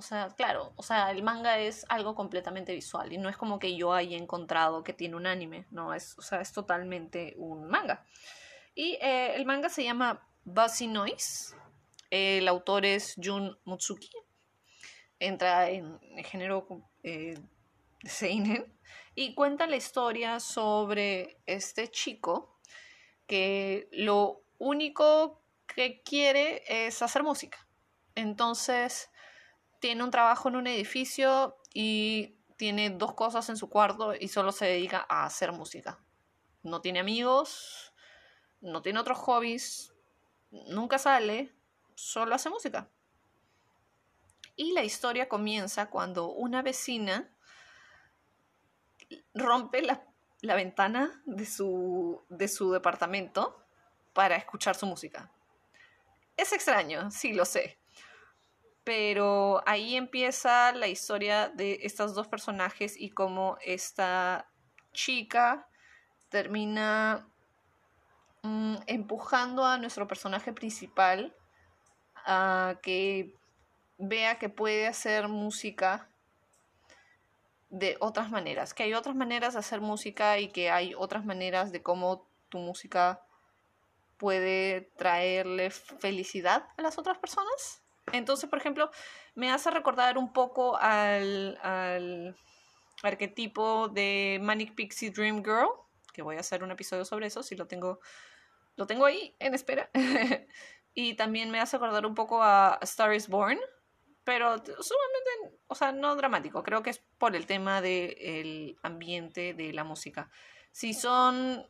[0.00, 3.58] O sea, claro, o sea, el manga es algo completamente visual y no es como
[3.58, 7.68] que yo haya encontrado que tiene un anime, no, es, o sea, es totalmente un
[7.68, 8.06] manga.
[8.74, 11.54] Y eh, el manga se llama Buzzy Noise,
[12.08, 14.10] el autor es Jun Mutsuki,
[15.18, 16.66] entra en el género
[17.02, 17.38] eh,
[18.02, 18.72] Seinen
[19.14, 22.58] y cuenta la historia sobre este chico
[23.26, 27.68] que lo único que quiere es hacer música.
[28.14, 29.09] Entonces
[29.80, 34.52] tiene un trabajo en un edificio y tiene dos cosas en su cuarto y solo
[34.52, 35.98] se dedica a hacer música.
[36.62, 37.94] No tiene amigos,
[38.60, 39.94] no tiene otros hobbies,
[40.50, 41.54] nunca sale,
[41.94, 42.90] solo hace música.
[44.56, 47.34] Y la historia comienza cuando una vecina
[49.32, 50.04] rompe la,
[50.42, 53.64] ventana de su, de su departamento
[54.12, 55.32] para escuchar su música.
[56.36, 57.79] Es extraño, sí lo sé.
[58.84, 64.50] Pero ahí empieza la historia de estos dos personajes y cómo esta
[64.92, 65.68] chica
[66.28, 67.28] termina
[68.42, 71.34] mm, empujando a nuestro personaje principal
[72.24, 73.34] a que
[73.98, 76.08] vea que puede hacer música
[77.68, 81.70] de otras maneras, que hay otras maneras de hacer música y que hay otras maneras
[81.70, 83.22] de cómo tu música
[84.16, 87.82] puede traerle felicidad a las otras personas.
[88.12, 88.90] Entonces, por ejemplo,
[89.34, 92.36] me hace recordar un poco al, al
[93.02, 95.68] arquetipo de Manic Pixie Dream Girl,
[96.12, 98.00] que voy a hacer un episodio sobre eso, si lo tengo,
[98.76, 99.90] lo tengo ahí en espera.
[100.94, 103.58] y también me hace recordar un poco a Star is Born,
[104.24, 109.72] pero sumamente, o sea, no dramático, creo que es por el tema del ambiente de
[109.72, 110.30] la música.
[110.72, 111.66] Si son,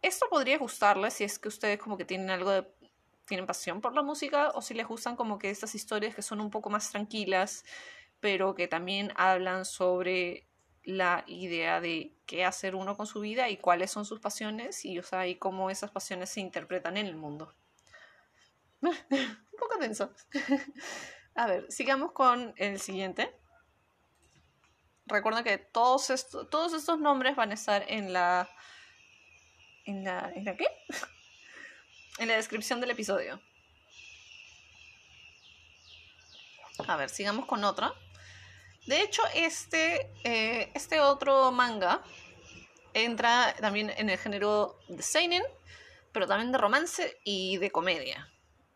[0.00, 2.66] esto podría gustarles si es que ustedes como que tienen algo de,
[3.26, 6.40] tienen pasión por la música o si les gustan como que estas historias que son
[6.40, 7.64] un poco más tranquilas,
[8.20, 10.46] pero que también hablan sobre
[10.84, 14.98] la idea de qué hacer uno con su vida y cuáles son sus pasiones y,
[14.98, 17.54] o sea, y cómo esas pasiones se interpretan en el mundo.
[18.82, 20.12] un poco denso.
[21.34, 23.34] A ver, sigamos con el siguiente.
[25.06, 28.48] Recuerda que todos, estos, todos estos nombres van a estar en la.
[29.84, 30.30] ¿En la.
[30.34, 30.66] ¿En la qué?
[32.18, 33.40] En la descripción del episodio.
[36.86, 37.92] A ver, sigamos con otra.
[38.86, 42.02] De hecho, este, eh, este otro manga
[42.94, 45.42] entra también en el género de seinen,
[46.12, 48.32] pero también de romance y de comedia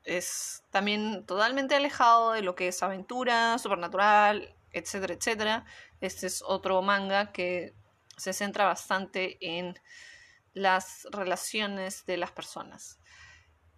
[0.07, 5.65] es también totalmente alejado de lo que es aventura, supernatural, etcétera, etcétera.
[6.01, 7.75] Este es otro manga que
[8.17, 9.79] se centra bastante en
[10.55, 12.99] las relaciones de las personas.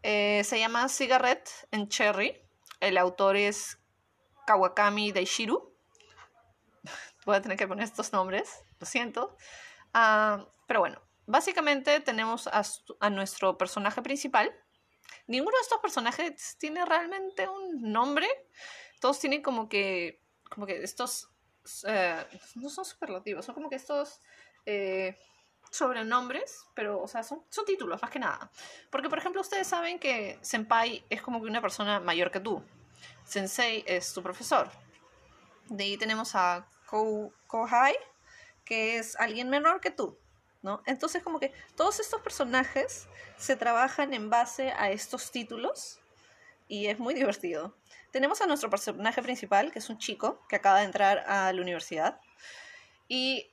[0.03, 2.41] Eh, se llama Cigarette en Cherry.
[2.81, 3.79] El autor es
[4.47, 5.75] Kawakami Daishiru.
[7.27, 9.37] Voy a tener que poner estos nombres, lo siento.
[9.93, 14.55] Ah, pero bueno, básicamente tenemos a nuestro personaje principal,
[15.27, 18.27] ninguno de estos personajes tiene realmente un nombre.
[19.01, 21.31] Todos tienen como que, como que estos,
[21.87, 22.25] eh,
[22.57, 24.21] no son superlativos, son como que estos
[24.67, 25.17] eh,
[25.71, 28.51] sobrenombres, pero, o sea, son, son títulos más que nada.
[28.91, 32.63] Porque, por ejemplo, ustedes saben que Senpai es como que una persona mayor que tú.
[33.25, 34.71] Sensei es tu profesor.
[35.67, 36.67] De ahí tenemos a
[37.47, 37.95] Kohai,
[38.65, 40.19] que es alguien menor que tú.
[40.63, 40.83] ¿no?
[40.87, 46.01] Entonces como que todos estos personajes se trabajan en base a estos títulos
[46.67, 47.77] y es muy divertido.
[48.11, 51.63] Tenemos a nuestro personaje principal, que es un chico que acaba de entrar a la
[51.63, 52.21] universidad
[53.07, 53.51] y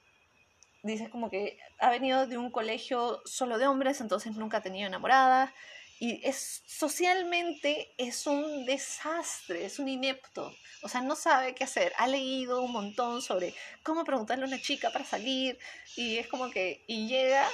[0.85, 4.87] dice como que ha venido de un colegio solo de hombres, entonces nunca ha tenido
[4.87, 5.53] enamorada
[5.99, 10.53] y es socialmente es un desastre, es un inepto.
[10.83, 11.93] O sea, no sabe qué hacer.
[11.97, 15.57] Ha leído un montón sobre cómo preguntarle a una chica para salir
[15.95, 17.49] y es como que y llega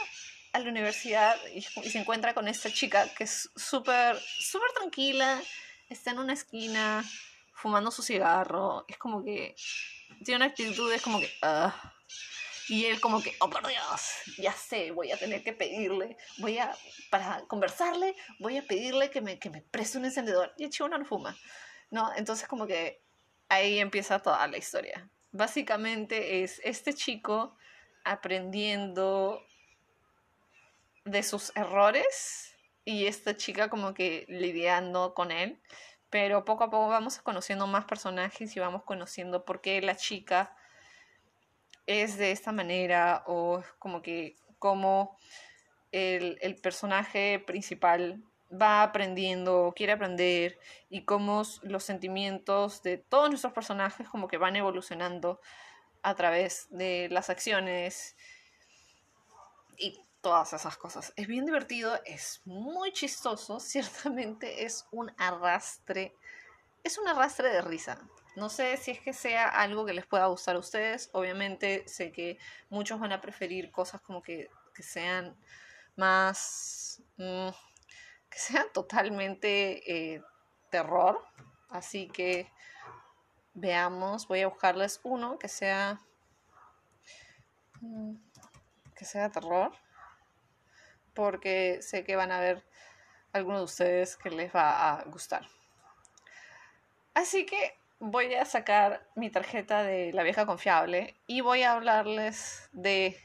[0.53, 5.41] a la universidad y, se encuentra con esta chica que es súper súper tranquila,
[5.89, 7.05] está en una esquina
[7.53, 9.55] fumando su cigarro, es como que
[10.25, 11.73] tiene una actitud es como que ah,
[12.67, 16.57] y él como que, oh por Dios, ya sé, voy a tener que pedirle, voy
[16.57, 16.75] a,
[17.09, 20.53] para conversarle, voy a pedirle que me, que me preste un encendedor.
[20.57, 21.37] Y el no fuma,
[21.89, 22.11] ¿no?
[22.15, 23.01] Entonces como que
[23.49, 25.09] ahí empieza toda la historia.
[25.31, 27.55] Básicamente es este chico
[28.03, 29.45] aprendiendo
[31.05, 35.61] de sus errores y esta chica como que lidiando con él.
[36.09, 40.55] Pero poco a poco vamos conociendo más personajes y vamos conociendo por qué la chica
[41.85, 45.17] es de esta manera o como que como
[45.91, 53.53] el, el personaje principal va aprendiendo, quiere aprender y cómo los sentimientos de todos nuestros
[53.53, 55.39] personajes como que van evolucionando
[56.03, 58.15] a través de las acciones
[59.77, 61.13] y todas esas cosas.
[61.15, 66.15] Es bien divertido, es muy chistoso, ciertamente es un arrastre,
[66.83, 67.99] es un arrastre de risa.
[68.35, 72.11] No sé si es que sea algo que les pueda gustar a ustedes, obviamente sé
[72.11, 72.37] que
[72.69, 75.37] muchos van a preferir cosas como que, que sean
[75.95, 77.01] más...
[77.17, 77.49] Mm,
[78.29, 80.23] que sean totalmente eh,
[80.69, 81.21] terror,
[81.69, 82.49] así que
[83.53, 85.99] veamos, voy a buscarles uno que sea...
[87.81, 88.15] Mm,
[88.95, 89.73] que sea terror
[91.13, 92.63] porque sé que van a ver
[93.33, 95.47] algunos de ustedes que les va a gustar.
[97.13, 102.67] Así que voy a sacar mi tarjeta de la vieja confiable y voy a hablarles
[102.73, 103.15] de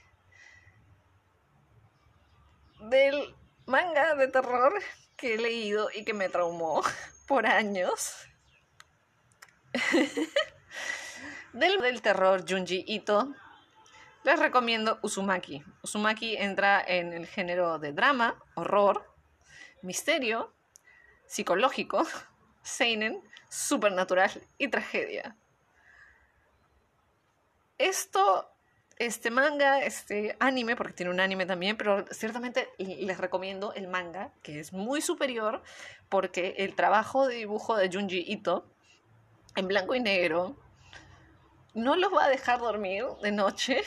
[2.80, 3.34] del
[3.64, 4.74] manga de terror
[5.16, 6.82] que he leído y que me traumó
[7.26, 8.14] por años.
[11.54, 13.34] del, del terror Junji Ito
[14.24, 15.64] les recomiendo Uzumaki.
[15.82, 19.10] Uzumaki entra en el género de drama, horror,
[19.82, 20.52] misterio,
[21.26, 22.06] psicológico,
[22.66, 25.36] seinen, supernatural y tragedia.
[27.78, 28.50] Esto,
[28.98, 34.32] este manga, este anime, porque tiene un anime también, pero ciertamente les recomiendo el manga,
[34.42, 35.62] que es muy superior,
[36.08, 38.66] porque el trabajo de dibujo de Junji Ito,
[39.54, 40.56] en blanco y negro,
[41.74, 43.82] no los va a dejar dormir de noche.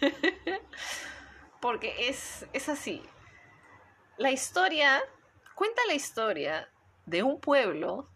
[1.60, 3.02] Porque es, es así.
[4.16, 5.02] La historia
[5.54, 6.70] cuenta la historia
[7.10, 8.08] de un pueblo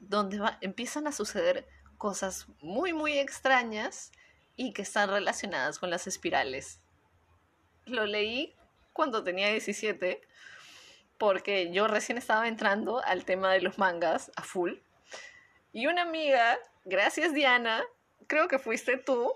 [0.00, 4.10] donde empiezan a suceder cosas muy, muy extrañas
[4.56, 6.80] y que están relacionadas con las espirales.
[7.86, 8.54] Lo leí
[8.92, 10.20] cuando tenía 17
[11.16, 14.74] porque yo recién estaba entrando al tema de los mangas a full.
[15.72, 17.84] Y una amiga, gracias Diana,
[18.26, 19.32] creo que fuiste tú,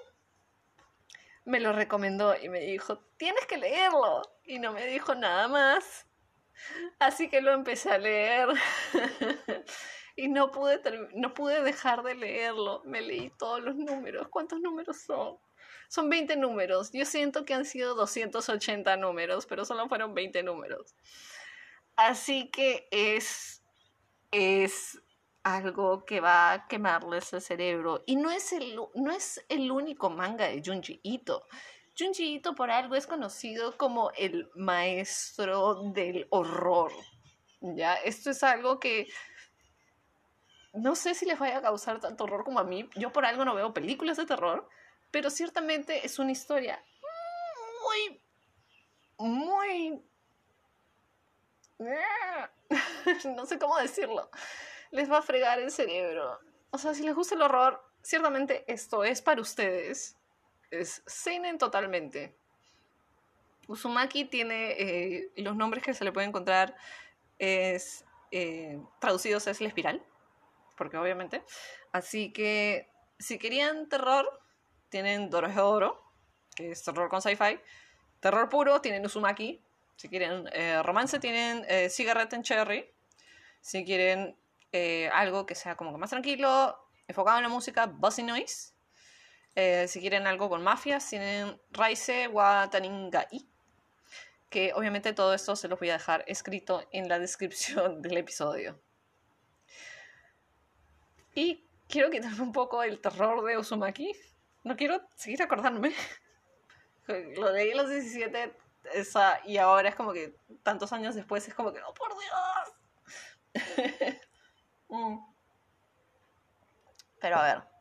[1.44, 4.22] me lo recomendó y me dijo, tienes que leerlo.
[4.44, 6.06] Y no me dijo nada más.
[6.98, 8.48] Así que lo empecé a leer.
[10.16, 10.80] y no pude,
[11.14, 12.82] no pude dejar de leerlo.
[12.84, 14.28] Me leí todos los números.
[14.28, 15.38] ¿Cuántos números son?
[15.88, 16.90] Son 20 números.
[16.92, 20.94] Yo siento que han sido 280 números, pero solo fueron 20 números.
[21.96, 23.62] Así que es,
[24.30, 25.00] es
[25.44, 28.02] algo que va a quemarles el cerebro.
[28.06, 31.46] Y no es el, no es el único manga de Junji Ito.
[31.98, 36.92] Junji Ito por algo es conocido como el maestro del horror.
[37.60, 37.94] ¿Ya?
[37.94, 39.08] Esto es algo que
[40.72, 42.88] no sé si les vaya a causar tanto horror como a mí.
[42.96, 44.68] Yo por algo no veo películas de terror,
[45.10, 46.84] pero ciertamente es una historia
[47.82, 48.20] muy,
[49.18, 50.04] muy...
[53.36, 54.30] no sé cómo decirlo
[54.94, 56.38] les va a fregar el cerebro.
[56.70, 60.16] O sea, si les gusta el horror, ciertamente esto es para ustedes.
[60.80, 62.34] Es seinen totalmente.
[63.68, 66.74] Uzumaki tiene eh, los nombres que se le puede encontrar
[67.38, 70.02] es eh, traducidos es la espiral,
[70.76, 71.42] porque obviamente.
[71.92, 74.40] Así que si querían terror,
[74.88, 76.02] tienen Dorohedoro,
[76.54, 77.60] que es terror con sci-fi.
[78.20, 79.62] Terror puro, tienen Uzumaki.
[79.96, 82.90] Si quieren eh, romance, tienen Cigarette and Cherry.
[83.60, 84.36] Si quieren
[85.12, 88.73] algo que sea como que más tranquilo, enfocado en la música, Bossy Noise.
[89.56, 93.46] Eh, si quieren algo con mafias, tienen Raise Wataningai.
[94.50, 98.78] Que obviamente todo esto se los voy a dejar escrito en la descripción del episodio.
[101.34, 104.12] Y quiero quitarme un poco el terror de Uzumaki.
[104.62, 105.94] No quiero seguir acordándome.
[107.36, 108.56] Lo leí a los 17
[108.92, 112.72] esa, y ahora es como que tantos años después es como que, ¡oh por Dios!
[114.86, 115.18] Mm.
[117.18, 117.73] Pero a ver.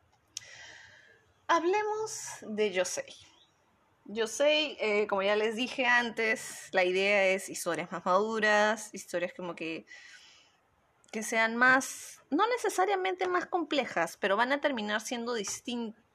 [1.46, 3.14] Hablemos de Yosei.
[4.06, 9.54] Yosei, eh, como ya les dije antes, la idea es historias más maduras, historias como
[9.54, 9.86] que,
[11.12, 15.34] que sean más, no necesariamente más complejas, pero van a terminar siendo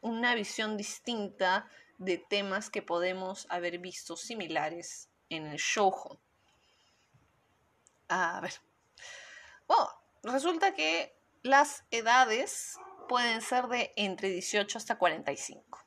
[0.02, 6.20] una visión distinta de temas que podemos haber visto similares en el shoujo.
[8.08, 8.54] A ver.
[9.68, 9.90] Bueno,
[10.24, 12.80] resulta que las edades
[13.10, 15.84] pueden ser de entre 18 hasta 45.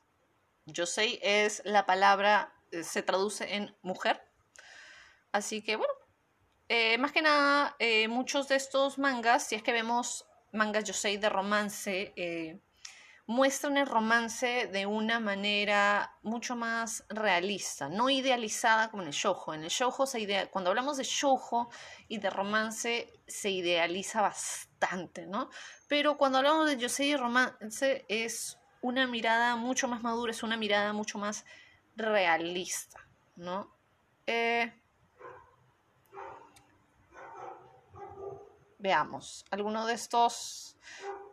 [0.65, 4.21] Yosei es la palabra, eh, se traduce en mujer.
[5.31, 5.93] Así que bueno,
[6.69, 11.17] eh, más que nada, eh, muchos de estos mangas, si es que vemos mangas Yosei
[11.17, 12.13] de romance,
[13.25, 19.53] muestran el romance de una manera mucho más realista, no idealizada como en el shoujo.
[19.53, 21.69] En el shoujo, se cuando hablamos de shoujo
[22.09, 24.72] y de romance, se idealiza bastante,
[25.87, 30.93] Pero cuando hablamos de yosei romance, es una mirada mucho más madura, es una mirada
[30.93, 31.45] mucho más
[31.95, 32.99] realista,
[33.35, 33.73] ¿no?
[34.27, 34.73] Eh,
[38.79, 40.75] veamos, alguno de estos...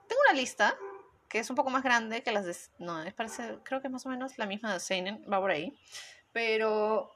[0.07, 0.77] Tengo una lista
[1.29, 2.57] que es un poco más grande que las de...
[2.79, 5.51] No, es parece, creo que es más o menos la misma de Seinen, va por
[5.51, 5.77] ahí.
[6.33, 7.11] Pero,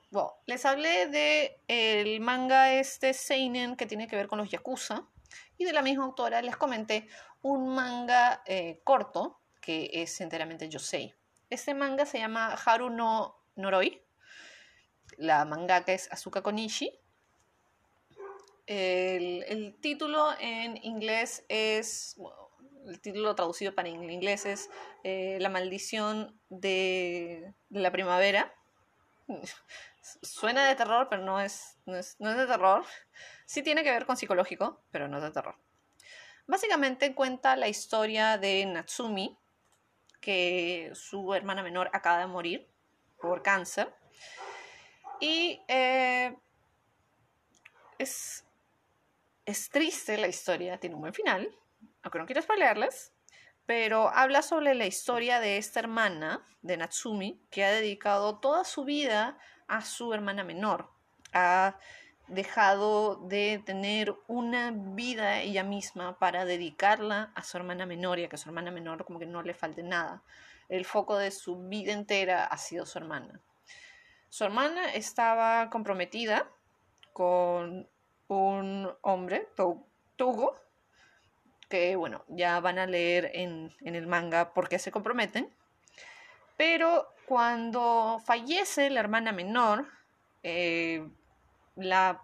[0.46, 5.04] les hablé de el manga este Seinen que tiene que ver con los Yakuza.
[5.58, 7.08] Y de la misma autora les comenté
[7.42, 11.14] un manga eh, corto que es enteramente Yosei.
[11.50, 14.02] Este manga se llama Haru no Noroi.
[15.18, 16.90] La mangaka es Asuka Konishi.
[18.66, 22.16] El, el título en inglés es
[22.86, 24.70] el título traducido para inglés es
[25.02, 28.54] eh, La maldición de, la primavera.
[30.22, 32.84] Suena de terror, pero no es, no es, de terror.
[33.46, 35.56] Sí tiene que ver con psicológico, pero no es de terror.
[36.46, 39.38] Básicamente cuenta la historia de Natsumi,
[40.20, 42.68] que su hermana menor acaba de morir
[43.18, 43.94] por cáncer.
[45.20, 46.36] Y eh,
[47.98, 48.44] es,
[49.46, 51.50] es triste la historia, tiene un buen final,
[52.02, 53.14] aunque no quiero spoilearles,
[53.64, 58.84] pero habla sobre la historia de esta hermana, de Natsumi, que ha dedicado toda su
[58.84, 59.38] vida
[59.68, 60.90] a su hermana menor.
[61.32, 61.76] Ha
[62.28, 68.28] dejado de tener una vida ella misma para dedicarla a su hermana menor y a
[68.28, 70.22] que su hermana menor como que no le falte nada.
[70.68, 73.40] El foco de su vida entera ha sido su hermana.
[74.30, 76.48] Su hermana estaba comprometida
[77.12, 77.88] con
[78.28, 79.48] un hombre,
[80.16, 80.54] Togo,
[81.68, 85.54] que, bueno, ya van a leer en, el manga por qué se comprometen.
[86.56, 89.88] Pero cuando fallece la hermana menor,
[90.42, 91.06] eh,
[91.76, 92.22] la,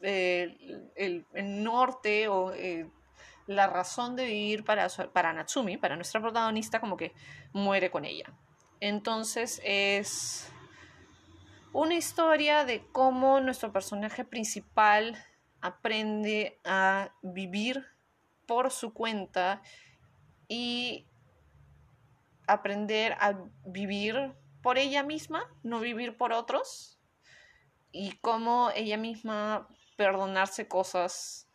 [0.00, 0.56] eh,
[0.96, 1.26] el,
[1.62, 2.90] norte o eh,
[3.46, 7.12] la razón de vivir para, para Natsumi, para nuestra protagonista, como que
[7.52, 8.32] muere con ella.
[8.80, 10.52] Entonces es
[11.72, 15.16] una historia de cómo nuestro personaje principal
[15.60, 17.84] aprende a vivir
[18.46, 19.62] por su cuenta
[20.48, 21.07] y
[22.48, 23.34] aprender a
[23.64, 26.98] vivir por ella misma, no vivir por otros,
[27.92, 31.48] y cómo ella misma perdonarse cosas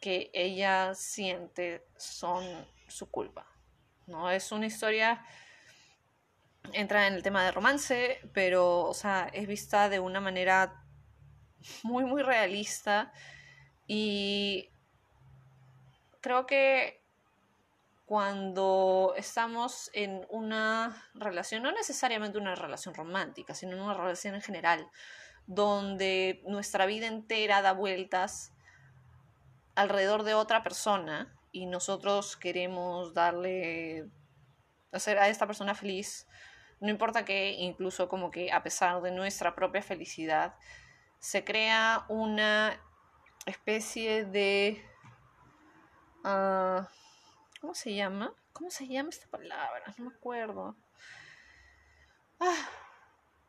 [0.00, 2.44] que ella siente son
[2.88, 3.46] su culpa.
[4.06, 4.30] ¿no?
[4.30, 5.24] Es una historia,
[6.72, 10.84] entra en el tema de romance, pero, o sea, es vista de una manera
[11.82, 13.12] muy, muy realista
[13.86, 14.70] y
[16.20, 17.03] creo que
[18.04, 24.42] cuando estamos en una relación, no necesariamente una relación romántica, sino en una relación en
[24.42, 24.90] general,
[25.46, 28.52] donde nuestra vida entera da vueltas
[29.74, 34.08] alrededor de otra persona y nosotros queremos darle,
[34.92, 36.26] hacer a esta persona feliz,
[36.80, 40.54] no importa que incluso como que a pesar de nuestra propia felicidad,
[41.18, 42.78] se crea una
[43.46, 44.84] especie de
[46.26, 46.88] Ah,
[47.64, 48.34] ¿Cómo se llama?
[48.52, 49.82] ¿Cómo se llama esta palabra?
[49.96, 50.76] No me acuerdo.
[52.38, 52.68] Ah,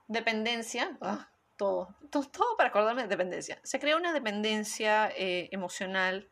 [0.08, 0.98] dependencia.
[1.02, 3.60] Ah, todo, todo, para acordarme de dependencia.
[3.64, 6.30] Se crea una dependencia eh, emocional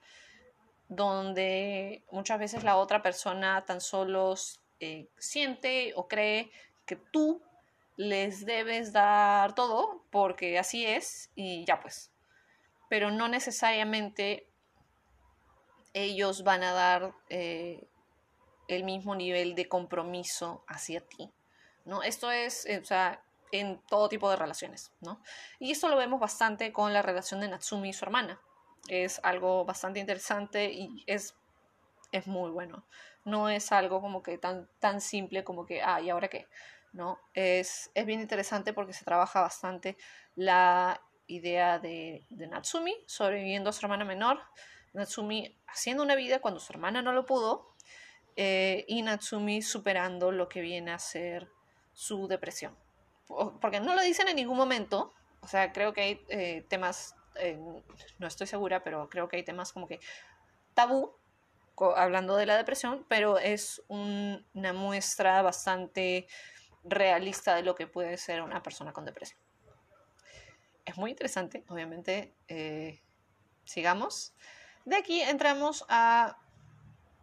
[0.87, 4.35] donde muchas veces la otra persona tan solo
[4.79, 6.51] eh, siente o cree
[6.85, 7.41] que tú
[7.97, 12.13] les debes dar todo porque así es y ya pues.
[12.87, 14.47] Pero no necesariamente
[15.93, 17.87] ellos van a dar eh,
[18.67, 21.31] el mismo nivel de compromiso hacia ti.
[21.85, 22.03] ¿no?
[22.03, 23.21] Esto es, eh, o sea,
[23.51, 25.21] en todo tipo de relaciones, ¿no?
[25.59, 28.41] Y esto lo vemos bastante con la relación de Natsumi y su hermana.
[28.87, 31.35] Es algo bastante interesante y es,
[32.11, 32.85] es muy bueno.
[33.25, 36.47] No es algo como que tan, tan simple como que, ah, ¿y ahora qué?
[36.93, 37.19] ¿No?
[37.33, 39.97] Es, es bien interesante porque se trabaja bastante
[40.35, 44.41] la idea de, de Natsumi sobreviviendo a su hermana menor,
[44.93, 47.73] Natsumi haciendo una vida cuando su hermana no lo pudo
[48.35, 51.49] eh, y Natsumi superando lo que viene a ser
[51.93, 52.77] su depresión.
[53.61, 57.59] Porque no lo dicen en ningún momento, o sea, creo que hay eh, temas, eh,
[58.19, 59.99] no estoy segura, pero creo que hay temas como que
[60.73, 61.15] tabú,
[61.95, 66.27] hablando de la depresión, pero es una muestra bastante
[66.83, 69.39] realista de lo que puede ser una persona con depresión.
[70.85, 72.35] Es muy interesante, obviamente.
[73.63, 74.35] sigamos.
[74.85, 76.37] De aquí entramos a,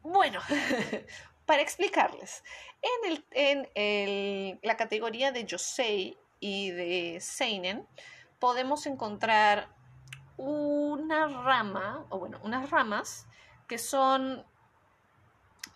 [0.03, 0.41] bueno,
[1.47, 2.43] para explicarles,
[2.81, 7.87] en, el, en el, la categoría de Yosei y de Seinen
[8.39, 9.69] podemos encontrar
[10.39, 13.27] una rama, o bueno, unas ramas
[13.69, 14.45] que son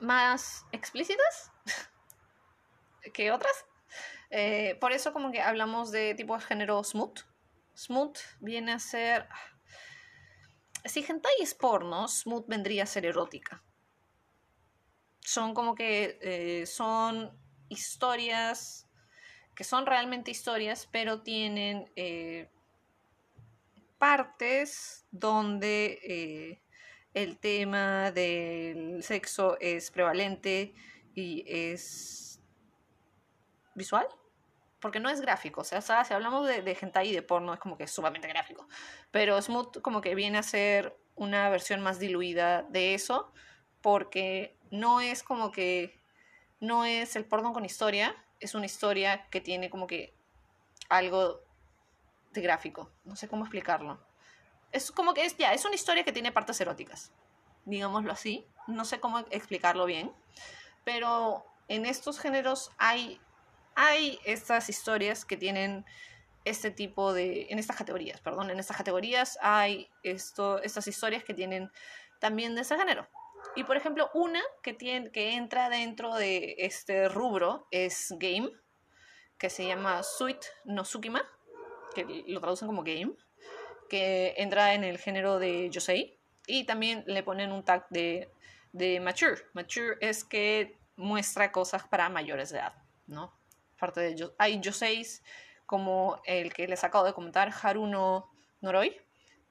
[0.01, 1.53] más explícitas
[3.13, 3.67] que otras.
[4.31, 7.21] Eh, por eso como que hablamos de tipo de género smooth.
[7.77, 9.29] Smooth viene a ser...
[10.85, 13.63] Si hentai es porno, smooth vendría a ser erótica.
[15.21, 17.37] Son como que eh, son
[17.69, 18.87] historias
[19.55, 22.51] que son realmente historias, pero tienen eh,
[23.99, 26.61] partes donde
[27.15, 30.75] el tema del sexo es prevalente
[31.15, 32.41] y es
[33.75, 34.07] visual,
[34.85, 37.59] porque no es gráfico, o sea, si hablamos de, de hentai y de porno es
[37.59, 38.69] como que es sumamente gráfico,
[39.11, 43.33] pero Smooth como que viene a ser una versión más diluida de eso,
[43.81, 45.99] porque no es como que,
[46.61, 50.15] no es el porno con historia, es una historia que tiene como que
[50.91, 51.41] algo
[52.33, 53.99] de gráfico, no sé cómo explicarlo
[54.75, 57.13] es como que es ya, es una historia que tiene partes eróticas,
[57.65, 58.45] digámoslo así.
[58.67, 60.13] No sé cómo explicarlo bien,
[60.83, 63.21] pero en estos géneros hay,
[63.77, 65.85] hay estas historias que tienen
[66.45, 71.35] este tipo de, en estas categorías, perdón, en estas categorías hay esto, estas historias que
[71.35, 71.71] tienen
[72.21, 73.09] también de ese género.
[73.57, 78.51] Y por ejemplo, una que, tiene, que entra dentro de este rubro es Game,
[79.39, 80.83] que se llama Sweet no
[81.95, 83.15] que lo traducen como Game
[83.89, 86.19] que entra en el género de Yosei.
[86.47, 88.31] Y también le ponen un tag de,
[88.73, 89.43] de mature.
[89.53, 92.75] Mature es que muestra cosas para mayores de edad,
[93.07, 93.33] ¿no?
[93.79, 95.23] Parte de hay Yoseis
[95.67, 99.01] como el que les acabo de comentar, Haruno Noroi,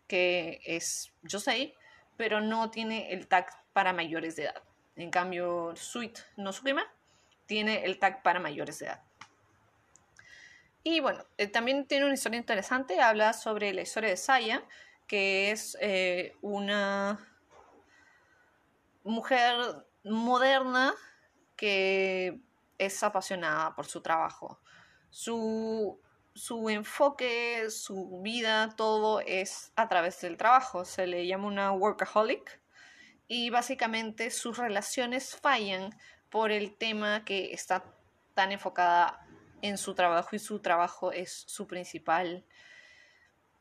[0.08, 1.76] que es Yosei,
[2.18, 4.62] pero no tiene el tag para mayores de edad.
[4.96, 6.84] En cambio, Sweet no Tsukima
[7.46, 9.02] tiene el tag para mayores de edad.
[10.84, 14.64] Y bueno, eh, también tiene una historia interesante, habla sobre la historia de Saya,
[15.08, 17.20] que es eh, una
[19.04, 19.56] mujer
[20.04, 20.94] moderna
[21.56, 22.40] que
[22.86, 24.60] es apasionada por su trabajo.
[25.10, 26.00] Su,
[26.34, 30.86] su enfoque, su vida, todo es a través del trabajo.
[30.86, 32.62] Se le llama una workaholic
[33.28, 35.98] y básicamente sus relaciones fallan
[36.30, 37.84] por el tema que está
[38.34, 39.26] tan enfocada
[39.62, 42.46] en su trabajo y su trabajo es su principal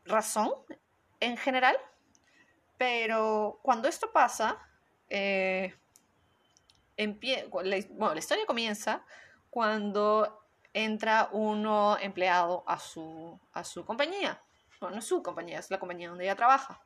[0.04, 0.52] razón
[1.20, 1.76] en general.
[2.76, 4.58] Pero cuando esto pasa,
[5.08, 5.74] eh,
[7.50, 9.04] bueno, la historia comienza
[9.50, 14.42] cuando entra un nuevo empleado a su, a su compañía.
[14.80, 16.80] Bueno, no es su compañía, es la compañía donde ella trabaja.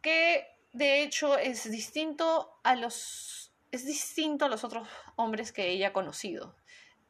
[0.00, 5.88] Que de hecho es distinto a los, es distinto a los otros hombres que ella
[5.88, 6.56] ha conocido.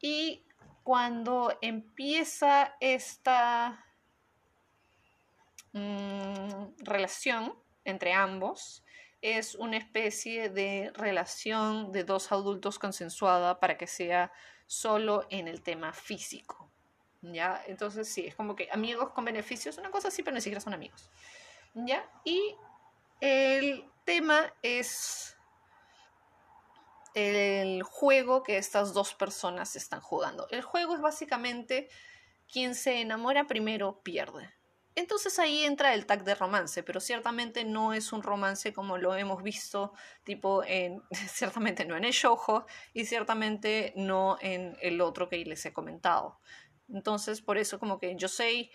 [0.00, 0.46] Y
[0.82, 3.84] cuando empieza esta
[5.72, 7.54] mm, relación
[7.84, 8.84] entre ambos,
[9.22, 14.32] es una especie de relación de dos adultos consensuada para que sea
[14.66, 16.70] solo en el tema físico.
[17.22, 17.62] ¿Ya?
[17.66, 20.74] Entonces sí, es como que amigos con beneficios, una cosa así, pero ni siquiera son
[20.74, 21.10] amigos.
[21.74, 22.08] ¿Ya?
[22.24, 22.56] Y
[23.20, 25.36] el tema es
[27.14, 30.46] el juego que estas dos personas están jugando.
[30.50, 31.88] El juego es básicamente
[32.50, 34.55] quien se enamora primero pierde.
[34.96, 39.14] Entonces ahí entra el tag de romance, pero ciertamente no es un romance como lo
[39.14, 39.92] hemos visto,
[40.24, 45.64] tipo en, ciertamente no en el shoujo y ciertamente no en el otro que les
[45.66, 46.40] he comentado.
[46.88, 48.70] Entonces por eso como que yo sé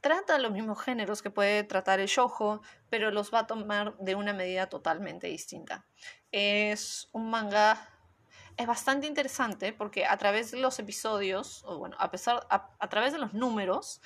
[0.00, 4.16] trata los mismos géneros que puede tratar el shoujo, pero los va a tomar de
[4.16, 5.86] una medida totalmente distinta.
[6.32, 7.88] Es un manga
[8.56, 13.12] es bastante interesante porque a través de los episodios, o bueno, a pesar a, través
[13.12, 14.00] de los números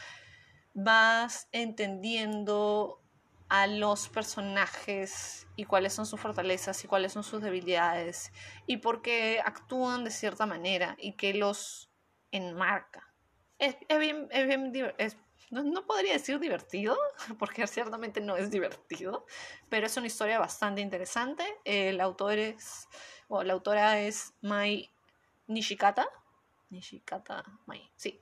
[0.85, 3.03] vas entendiendo
[3.49, 8.31] a los personajes y cuáles son sus fortalezas y cuáles son sus debilidades
[8.66, 11.91] y por qué actúan de cierta manera y que los
[12.31, 13.12] enmarca.
[13.59, 15.16] Es, bien, es, bien, es
[15.51, 16.97] no, podría decir divertido,
[17.39, 19.24] porque ciertamente no es divertido,
[19.68, 21.45] pero es una historia bastante interesante.
[21.64, 22.87] El autor es,
[23.29, 24.91] o la autora es Mai
[25.47, 26.07] Nishikata.
[26.70, 28.20] Nishikata Mai, sí.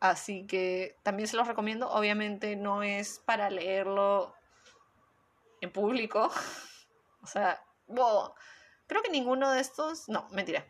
[0.00, 1.90] Así que también se los recomiendo.
[1.90, 4.34] Obviamente no es para leerlo
[5.60, 6.30] en público.
[7.22, 7.60] O sea,
[8.86, 10.64] creo que ninguno de estos, no, mentira.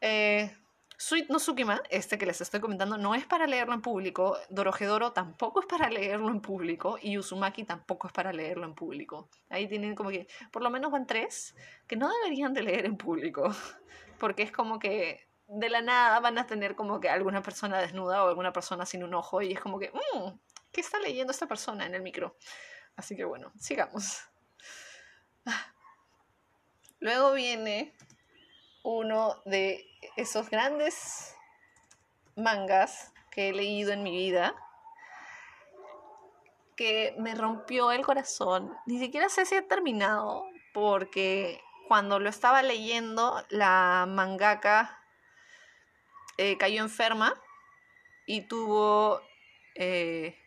[0.00, 0.50] Eh,
[1.00, 1.38] Sweet no
[1.88, 4.36] este que les estoy comentando, no es para leerlo en público.
[4.50, 6.98] Dorohedoro tampoco es para leerlo en público.
[7.00, 9.30] Y Uzumaki tampoco es para leerlo en público.
[9.48, 11.56] Ahí tienen como que, por lo menos van tres
[11.86, 13.48] que no deberían de leer en público.
[14.18, 18.24] Porque es como que de la nada van a tener como que alguna persona desnuda
[18.24, 19.42] o alguna persona sin un ojo.
[19.42, 20.30] Y es como que, mmm,
[20.70, 22.36] ¿qué está leyendo esta persona en el micro?
[22.96, 24.20] Así que bueno, sigamos.
[27.00, 27.94] Luego viene
[28.84, 29.86] uno de
[30.16, 31.34] esos grandes
[32.36, 34.54] mangas que he leído en mi vida
[36.76, 38.72] que me rompió el corazón.
[38.86, 44.99] Ni siquiera sé si he terminado porque cuando lo estaba leyendo la mangaka
[46.40, 47.34] eh, cayó enferma
[48.24, 49.20] y tuvo
[49.74, 50.38] eh,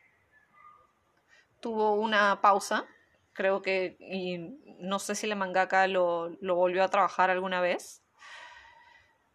[1.60, 2.88] tuvo una pausa
[3.34, 4.40] creo que y
[4.80, 8.02] no sé si la mangaka lo, volvió a trabajar alguna vez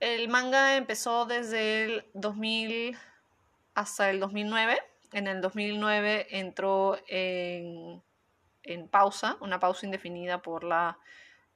[0.01, 2.99] el manga empezó desde el 2000
[3.75, 4.81] hasta el 2009.
[5.13, 8.03] En el 2009 entró en,
[8.91, 10.99] pausa, una pausa indefinida por la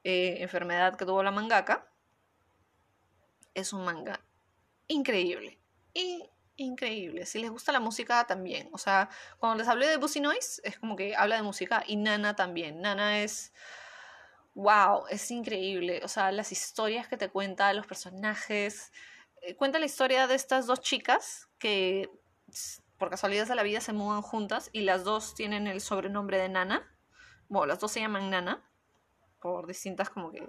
[0.04, 1.88] eh, enfermedad que tuvo la mangaka.
[3.54, 4.20] Es un manga
[4.92, 5.58] increíble.
[5.94, 7.26] Y increíble.
[7.26, 8.68] Si les gusta la música también.
[8.72, 11.96] O sea, cuando les hablé de Busy Noise, es como que habla de música y
[11.96, 12.80] Nana también.
[12.80, 13.52] Nana es
[14.54, 16.00] wow, es increíble.
[16.04, 18.92] O sea, las historias que te cuenta, los personajes.
[19.42, 22.10] Eh, cuenta la historia de estas dos chicas que
[22.98, 26.48] por casualidad de la vida se mudan juntas y las dos tienen el sobrenombre de
[26.48, 26.88] Nana.
[27.48, 28.62] Bueno, las dos se llaman Nana.
[29.40, 30.40] Por distintas como que...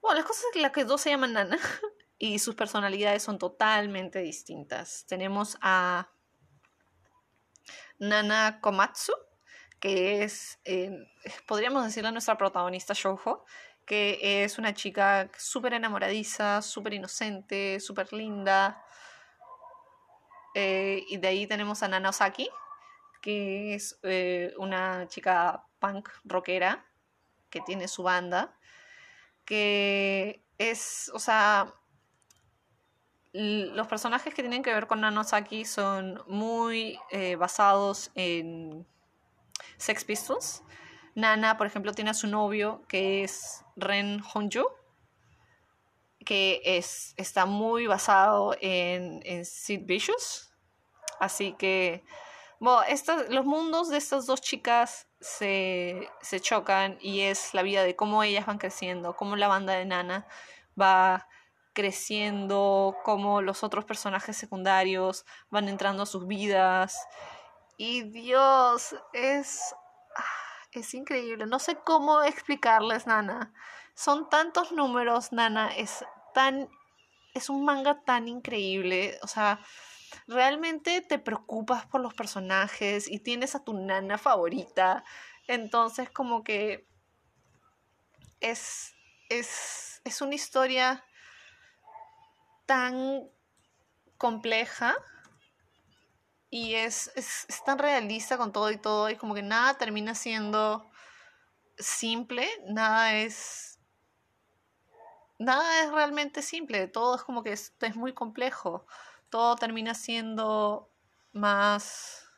[0.00, 1.58] Bueno, las cosas las que dos se llaman Nana
[2.22, 5.06] y sus personalidades son totalmente distintas.
[5.08, 6.10] Tenemos a
[7.98, 9.14] Nana Komatsu,
[9.80, 10.90] que es, eh,
[11.46, 13.46] podríamos decirle nuestra protagonista Shoujo,
[13.86, 18.84] que es una chica súper enamoradiza, súper inocente, súper linda.
[20.54, 22.50] Eh, y de ahí tenemos a Nana Osaki,
[23.22, 26.86] que es eh, una chica punk rockera
[27.48, 28.58] que tiene su banda,
[29.46, 31.79] que es, o sea,
[33.32, 36.98] los personajes que tienen que ver con Nana Osaki son muy
[37.38, 38.86] basados en
[39.76, 40.62] Sex Pistols.
[41.14, 44.64] Nana, por ejemplo, tiene a su novio que es Ren Honju,
[46.24, 50.52] que es, está muy basado en, en Sid Vicious.
[51.18, 52.04] Así que,
[52.58, 52.82] bueno,
[53.28, 58.22] los mundos de estas dos chicas se, se chocan y es la vida de cómo
[58.22, 60.26] ellas van creciendo, cómo la banda de Nana
[60.80, 61.28] va
[61.72, 66.96] creciendo, cómo los otros personajes secundarios van entrando a sus vidas
[67.82, 69.74] y Dios, es,
[70.14, 71.46] ah, es increíble.
[71.46, 73.54] No sé cómo explicarles, Nana.
[73.94, 75.74] Son tantos números, Nana.
[75.74, 76.04] Es
[76.34, 76.68] tan,
[77.32, 79.18] es un manga tan increíble.
[79.22, 79.60] O sea,
[80.26, 85.02] realmente te preocupas por los personajes y tienes a tu nana favorita.
[85.48, 86.86] Entonces, como que
[88.40, 88.94] es,
[89.30, 91.02] es, es una historia
[92.70, 93.28] tan
[94.16, 94.94] compleja
[96.50, 100.88] y es, es, tan realista con todo y todo, y como que nada termina siendo
[101.76, 103.80] simple, nada es...
[105.40, 108.86] Nada es realmente simple, todo es como que es, es muy complejo,
[109.30, 110.92] todo termina siendo
[111.32, 112.28] más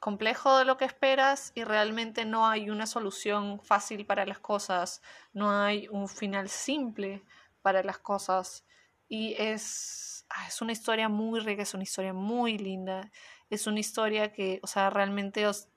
[0.00, 5.02] complejo de lo que esperas y realmente no hay una solución fácil para las cosas,
[5.32, 7.22] no hay un final simple
[7.64, 8.64] para las cosas.
[9.08, 13.10] Y es Ah, es una historia muy rica, es una historia muy linda,
[13.50, 15.68] es una historia que, o sea, realmente os,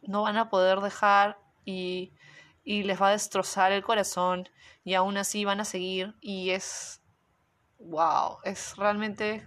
[0.00, 2.14] no van a poder dejar y,
[2.64, 4.48] y les va a destrozar el corazón
[4.84, 6.14] y aún así van a seguir.
[6.22, 7.02] Y es,
[7.78, 9.46] wow, es realmente,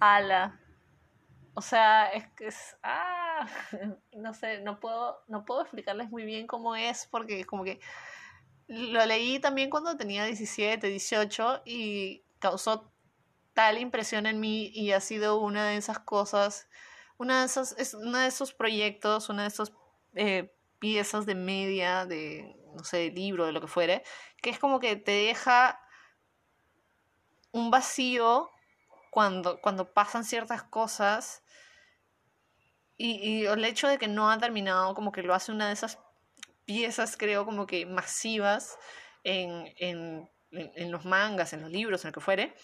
[0.00, 0.58] ala.
[1.54, 3.46] O sea, es que es, ah,
[4.16, 7.78] no sé, no puedo, no puedo explicarles muy bien cómo es porque como que
[8.68, 12.92] lo leí también cuando tenía 17, 18 y causó
[13.54, 16.68] tal impresión en mí y ha sido una de esas cosas,
[17.18, 19.72] una de esos, es uno de esos proyectos, una de esas
[20.14, 24.02] eh, piezas de media, de, no sé, de libro, de lo que fuere,
[24.40, 25.80] que es como que te deja
[27.52, 28.50] un vacío
[29.10, 31.42] cuando, cuando pasan ciertas cosas
[32.96, 35.74] y, y, el hecho de que no ha terminado como que lo hace una de
[35.74, 35.98] esas
[36.64, 38.76] piezas, creo, como que masivas
[39.24, 42.54] en, en en, los mangas, en los libros, en lo que fuere,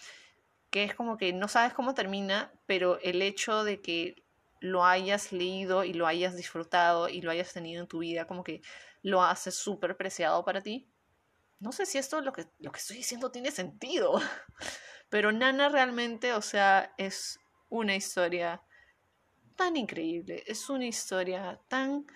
[0.70, 4.24] que es como que no sabes cómo termina, pero el hecho de que
[4.60, 8.44] lo hayas leído y lo hayas disfrutado y lo hayas tenido en tu vida, como
[8.44, 8.60] que
[9.02, 10.88] lo hace súper preciado para ti.
[11.60, 14.20] no sé si esto lo que, lo que estoy diciendo tiene sentido,
[15.08, 18.62] pero Nana realmente, o sea, es una historia
[19.56, 22.06] tan increíble, es una historia tan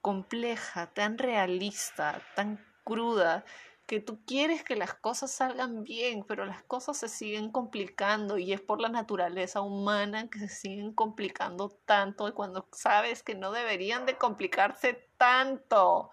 [0.00, 3.44] compleja, tan realista, tan cruda,
[3.90, 8.52] que tú quieres que las cosas salgan bien, pero las cosas se siguen complicando y
[8.52, 14.06] es por la naturaleza humana que se siguen complicando tanto cuando sabes que no deberían
[14.06, 16.12] de complicarse tanto.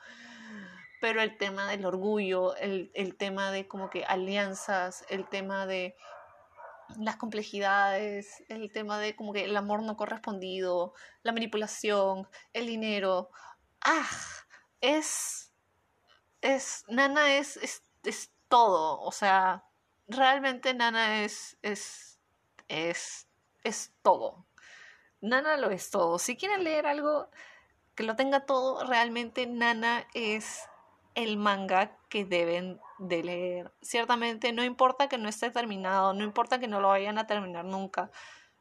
[1.01, 5.95] Pero el tema del orgullo, el, el tema de como que alianzas, el tema de
[6.95, 13.29] las complejidades, el tema de como que el amor no correspondido, la manipulación, el dinero.
[13.81, 14.09] ¡Ah!
[14.81, 15.51] Es.
[16.41, 16.85] Es.
[16.87, 19.01] Nana es, es, todo.
[19.01, 19.63] O sea,
[20.07, 21.57] realmente Nana es.
[21.61, 22.19] es.
[22.67, 23.27] es.
[23.63, 24.45] es todo.
[25.21, 26.19] Nana lo es todo.
[26.19, 27.29] Si quieren leer algo
[27.95, 30.61] que lo tenga todo, realmente Nana es
[31.15, 33.71] el manga que deben de leer.
[33.81, 37.65] Ciertamente no importa que no esté terminado, no importa que no lo vayan a terminar
[37.65, 38.11] nunca.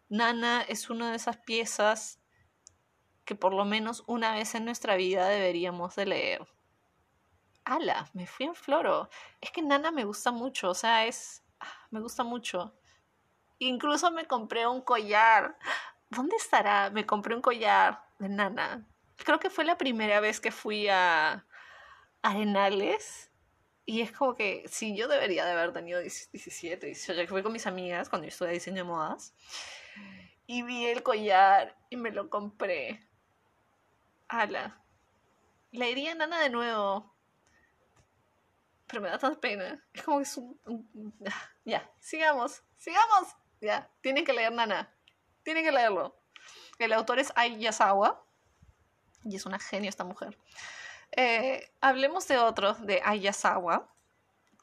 [0.08, 2.18] Nana es una de esas piezas
[3.26, 6.46] que por lo menos una vez en nuestra vida deberíamos de leer.
[7.64, 8.08] ¡Hala!
[8.14, 9.10] Me fui en floro.
[9.40, 11.42] Es que Nana me gusta mucho, o sea, es...
[11.60, 12.74] Ah, me gusta mucho.
[13.58, 15.58] Incluso me compré un collar.
[16.08, 16.90] ¿Dónde estará?
[16.90, 18.86] Me compré un collar de Nana.
[19.16, 21.44] Creo que fue la primera vez que fui a,
[22.22, 23.30] Arenales.
[23.84, 27.52] Y es como que, sí, yo debería de haber tenido 17, 18, que fui con
[27.52, 29.34] mis amigas cuando yo estudié diseño de modas.
[30.46, 33.06] Y vi el collar y me lo compré.
[34.28, 34.82] Ala.
[35.72, 37.14] Le iría a Nana de nuevo.
[38.86, 39.84] Pero me da tanta pena.
[39.92, 40.58] Es como que es un...
[41.64, 43.36] Ya, sigamos, sigamos.
[43.60, 44.92] Ya, tienen que leer Nana.
[45.42, 46.16] Tienen que leerlo.
[46.78, 48.24] El autor es Ai Yasawa.
[49.24, 50.38] Y es una genio esta mujer.
[51.12, 53.88] Eh, hablemos de otro, de Ayasawa,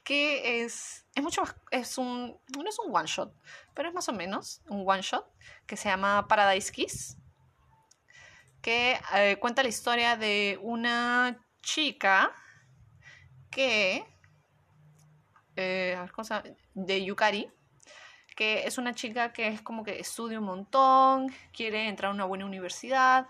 [0.03, 3.33] que es, es mucho más, es un, no es un one shot,
[3.73, 5.25] pero es más o menos un one shot,
[5.65, 7.17] que se llama Paradise Kiss,
[8.63, 12.31] que eh, cuenta la historia de una chica
[13.51, 14.05] que,
[15.57, 15.99] eh,
[16.73, 17.51] de Yukari,
[18.37, 22.23] que es una chica que es como que estudia un montón, quiere entrar a una
[22.23, 23.27] buena universidad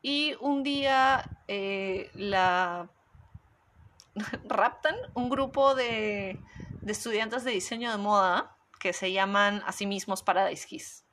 [0.00, 2.88] y un día eh, la
[4.44, 6.38] raptan un grupo de,
[6.86, 11.07] estudiantes de diseño de moda que se llaman a sí mismos Paradise Kiss.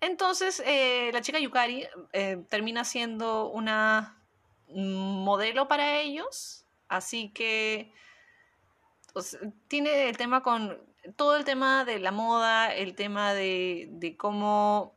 [0.00, 4.14] Entonces, eh, la chica Yukari eh, termina siendo una
[4.68, 7.92] modelo para ellos, así que
[9.66, 10.78] tiene el tema con
[11.16, 14.96] todo el tema de la moda, el tema de, cómo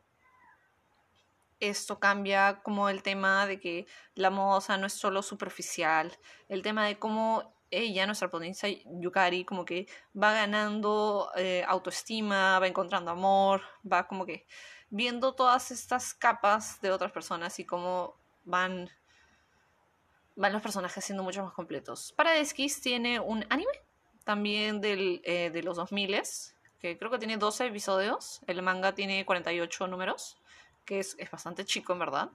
[1.60, 6.12] esto cambia como el tema de que la moza no es solo superficial,
[6.48, 8.68] el tema de cómo ella, nuestra potencia
[9.00, 9.86] Yukari, como que
[10.20, 14.46] va ganando eh, autoestima, va encontrando amor, va como que
[14.92, 18.14] viendo todas estas capas de otras personas y cómo
[18.44, 18.88] van,
[20.36, 22.12] van los personajes siendo mucho más completos.
[22.16, 23.72] Paradise Kiss tiene un anime
[24.22, 26.22] también del, eh, de los 2000
[26.78, 30.36] que creo que tiene 12 episodios, el manga tiene 48 números
[30.84, 32.30] que es, bastante chico en verdad.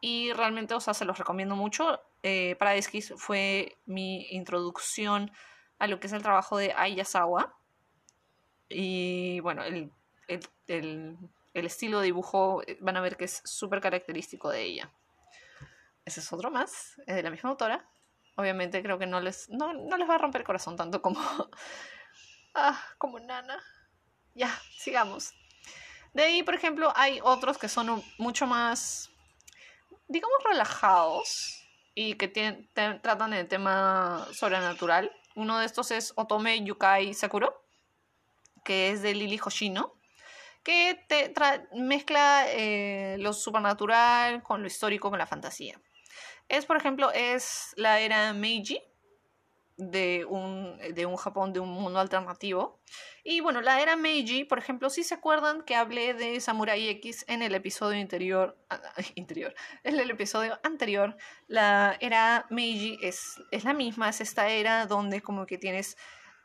[0.00, 2.00] Y realmente, o sea, se los recomiendo mucho.
[2.22, 5.32] Eh, Paradise fue mi introducción
[5.78, 7.56] a lo que es el trabajo de Ayasawa.
[8.68, 9.90] Y bueno, el,
[11.54, 14.92] estilo de dibujo eh, van a ver que es súper característico de ella.
[16.04, 17.88] Ese es otro más, es de la misma autora.
[18.36, 21.20] Obviamente creo que no les, no, no les va a romper el corazón tanto como,
[22.54, 23.62] ah, como Nana.
[24.34, 25.34] Ya, sigamos.
[26.14, 29.10] De ahí, por ejemplo, hay otros que son mucho más,
[30.06, 35.12] digamos, relajados y que tienen, tratan el tema sobrenatural.
[35.34, 37.64] Uno de estos es Otome Yukai Sakuro,
[38.64, 39.97] que es de Lili Hoshino,
[40.62, 41.32] que te
[41.74, 45.80] mezcla eh, lo supernatural con lo histórico, con la fantasía.
[46.48, 48.80] Es, por ejemplo, es la era Meiji,
[49.78, 52.80] de un, de un Japón, de un mundo alternativo.
[53.22, 57.24] Y bueno, la era Meiji, por ejemplo, si se acuerdan que hablé de Samurai X
[57.28, 58.58] en el episodio interior,
[59.14, 59.54] interior,
[59.84, 65.22] en el episodio anterior, la era Meiji es, es la misma, es esta era donde
[65.22, 65.96] como que tienes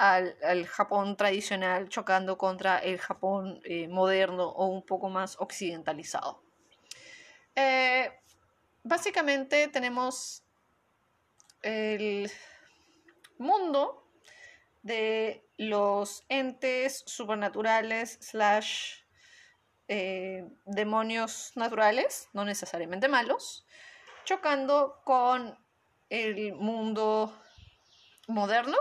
[0.03, 6.43] al, Japón tradicional chocando contra el Japón eh, moderno o un poco más occidentalizado.
[7.55, 8.11] Eh,
[8.83, 10.43] básicamente tenemos
[11.61, 12.29] el
[13.37, 14.05] mundo
[14.81, 18.95] de los entes supernaturales slash
[19.87, 23.65] eh, demonios naturales, no necesariamente malos,
[24.25, 25.57] chocando con
[26.09, 27.33] el mundo
[28.27, 28.77] moderno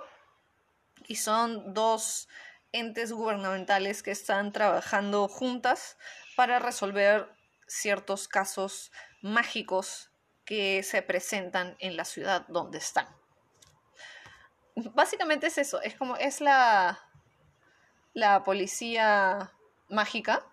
[1.09, 2.29] y son dos
[2.73, 5.99] entes gubernamentales que están trabajando juntas
[6.37, 7.29] para resolver
[7.67, 8.91] ciertos casos
[9.21, 10.11] mágicos
[10.45, 13.09] que se presentan en la ciudad donde están.
[14.75, 16.99] Básicamente es eso, es como es la
[18.15, 19.53] la policía
[19.89, 20.45] mágica.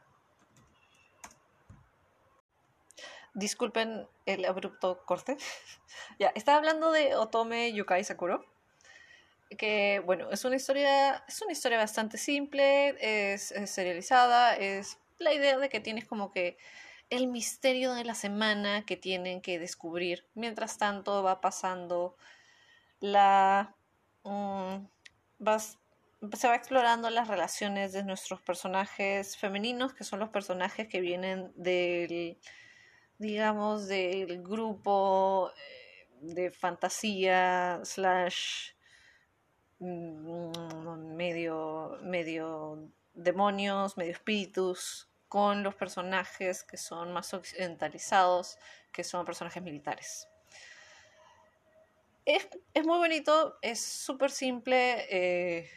[3.33, 5.37] Disculpen el abrupto corte.
[6.19, 8.45] ya, estaba hablando de Otome Yukai Sakuro
[9.57, 12.95] que bueno, es una historia, es una historia bastante simple,
[13.33, 16.57] es, serializada, es la idea de que tienes como que
[17.09, 20.27] el misterio de la semana que tienen que descubrir.
[20.35, 22.15] Mientras tanto va pasando
[22.99, 23.75] la...
[24.23, 24.85] Mm,
[26.33, 31.51] se va explorando las relaciones de nuestros personajes femeninos, que son los personajes que vienen
[31.55, 32.37] del,
[33.17, 38.73] digamos, del grupo eh, de fantasía slash
[39.79, 48.57] medio, medio demonios, medio espíritus, con los personajes que son más occidentalizados,
[48.91, 50.27] que son personajes militares.
[52.25, 52.47] Es,
[52.85, 55.69] muy bonito, es súper simple eh,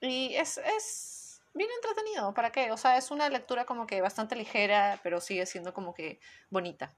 [0.00, 2.32] y es, es bien entretenido.
[2.34, 2.70] ¿Para qué?
[2.70, 6.94] O sea, es una lectura como que bastante ligera, pero sigue siendo como que bonita.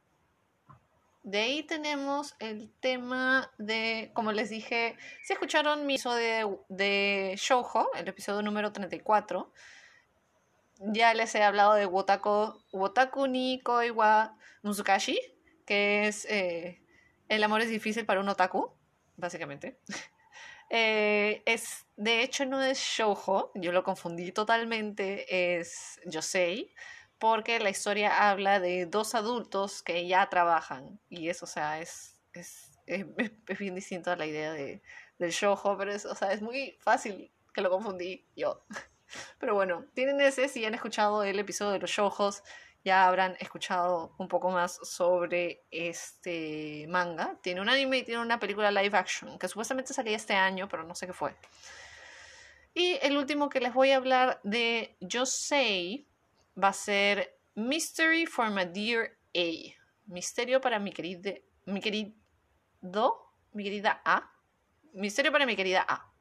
[1.25, 7.35] De ahí tenemos el tema de, como les dije, si escucharon mi episodio de, de
[7.39, 9.51] Shoujo, el episodio número 34,
[10.81, 15.19] ya les he hablado de Wotaku, Wotaku ni Koiwa Musukashi,
[15.65, 16.83] que es eh,
[17.31, 18.71] El amor es difícil para un otaku,
[19.17, 19.79] básicamente.
[20.71, 26.75] Eh, es, de hecho, no es Shoujo, yo lo confundí totalmente, es Yosei
[27.25, 32.21] porque la historia habla de dos adultos que ya trabajan y eso, o sea, es,
[32.35, 33.07] es, es,
[33.59, 34.83] bien distinto a la idea de,
[35.19, 38.67] del shoujo, pero es, o sea, es muy fácil que lo confundí yo.
[39.39, 42.43] Pero bueno, tienen ese, si han escuchado el episodio de los shoujos,
[42.85, 47.39] ya habrán escuchado un poco más sobre este manga.
[47.41, 50.85] Tiene un anime y tiene una película live action que supuestamente salía este año, pero
[50.85, 51.35] no sé qué fue.
[52.75, 56.07] Y el último que les voy a hablar de Yosei
[56.63, 59.75] va a ser Mystery for my dear A.
[60.07, 61.33] Misterio para mi querido,
[61.67, 62.13] mi querido,
[63.53, 64.31] mi querida A.
[64.93, 66.13] Misterio para mi querida A.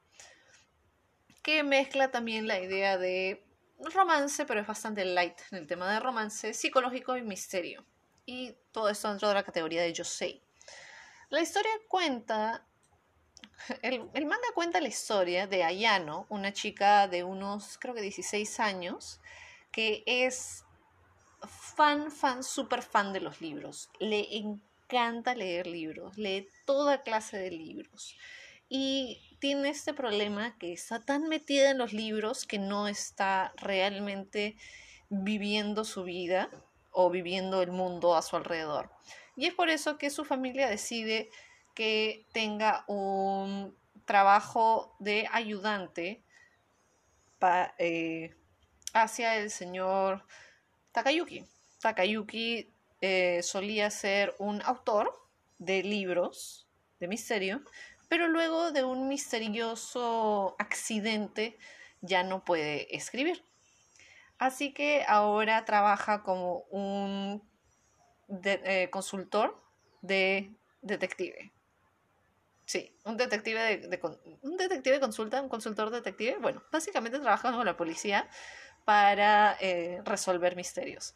[1.42, 3.46] Que mezcla también la idea de
[3.94, 7.84] romance, pero es bastante light en el tema de romance, psicológico y misterio.
[8.26, 10.42] Y todo esto dentro de la categoría de Yosei.
[11.30, 12.66] La historia cuenta
[13.82, 18.60] el, el, manga cuenta la historia de Ayano, una chica de unos, creo que 16
[18.60, 19.20] años,
[19.74, 20.64] que es
[21.76, 23.90] fan, fan, súper fan de los libros.
[24.00, 28.16] Le encanta leer libros, lee toda clase de libros.
[28.70, 34.56] Y tiene este problema que está tan metida en los libros que no está realmente
[35.10, 36.50] viviendo su vida
[36.92, 38.90] o viviendo el mundo a su alrededor.
[39.36, 41.30] Y es por eso que su familia decide
[41.74, 46.24] que tenga un trabajo de ayudante
[47.40, 48.36] para, eh,
[48.94, 50.26] hacia el señor
[50.92, 51.46] Takayuki.
[51.82, 52.72] Takayuki
[53.02, 55.14] eh, solía ser un autor
[55.58, 56.68] de libros
[57.00, 57.62] de misterio,
[58.08, 61.58] pero luego de un misterioso accidente
[62.02, 63.44] ya no puede escribir.
[64.38, 67.42] Así que ahora trabaja como un
[68.46, 69.62] eh, consultor
[70.02, 71.52] de detective.
[72.66, 74.00] Sí, un detective de,
[74.42, 76.38] un detective consulta, un consultor detective.
[76.40, 78.30] Bueno, básicamente trabaja con la policía
[78.86, 81.14] para eh, resolver misterios.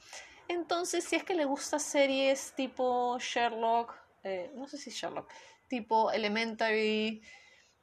[0.48, 3.94] Entonces, si es que le gusta series tipo Sherlock,
[4.24, 5.30] eh, no sé si Sherlock,
[5.68, 7.22] tipo Elementary,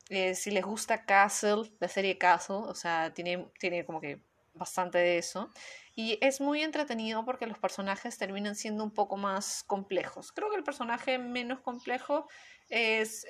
[0.08, 4.20] eh, si les gusta Castle, la serie Castle, o sea, tiene, tiene como que
[4.54, 5.50] bastante de eso.
[5.94, 10.32] Y es muy entretenido porque los personajes terminan siendo un poco más complejos.
[10.32, 12.26] Creo que el personaje menos complejo
[12.68, 13.26] es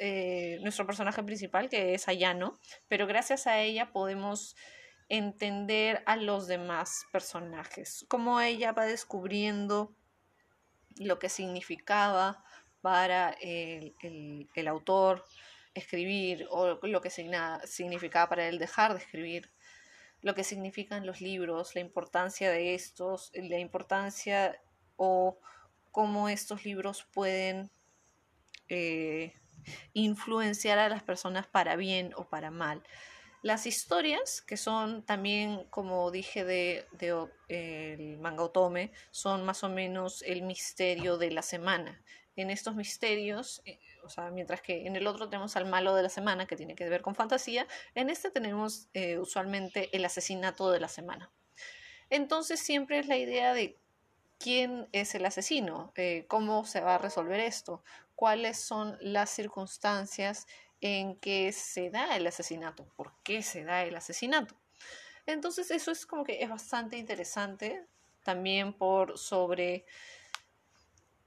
[0.62, 4.54] nuestro personaje principal, que es Ayano, pero gracias a ella podemos
[5.08, 9.94] entender a los demás personajes, cómo ella va descubriendo
[10.96, 12.44] lo que significaba
[12.80, 13.96] para el,
[14.68, 15.24] autor
[15.74, 19.50] escribir o lo que significaba para él dejar de escribir,
[20.20, 24.60] lo que significan los libros, la importancia de estos, la importancia
[24.96, 25.38] o
[25.90, 27.70] cómo estos libros pueden
[28.68, 29.34] eh,
[29.92, 32.82] influenciar a las personas para bien o para mal.
[33.44, 36.86] Las historias, que son también, como dije, de,
[37.48, 42.02] el manga otome, son más o menos el misterio de la semana.
[42.36, 46.02] En estos misterios, eh, O sea, mientras que en el otro tenemos al malo de
[46.02, 50.70] la semana, que tiene que ver con fantasía, en este tenemos eh, usualmente el asesinato
[50.70, 51.30] de la semana.
[52.08, 53.78] Entonces siempre es la idea de
[54.38, 57.82] quién es el asesino, eh, cómo se va a resolver esto,
[58.14, 60.46] cuáles son las circunstancias
[60.80, 64.54] en que se da el asesinato, por qué se da el asesinato.
[65.26, 67.86] Entonces eso es como que es bastante interesante
[68.22, 69.86] también por sobre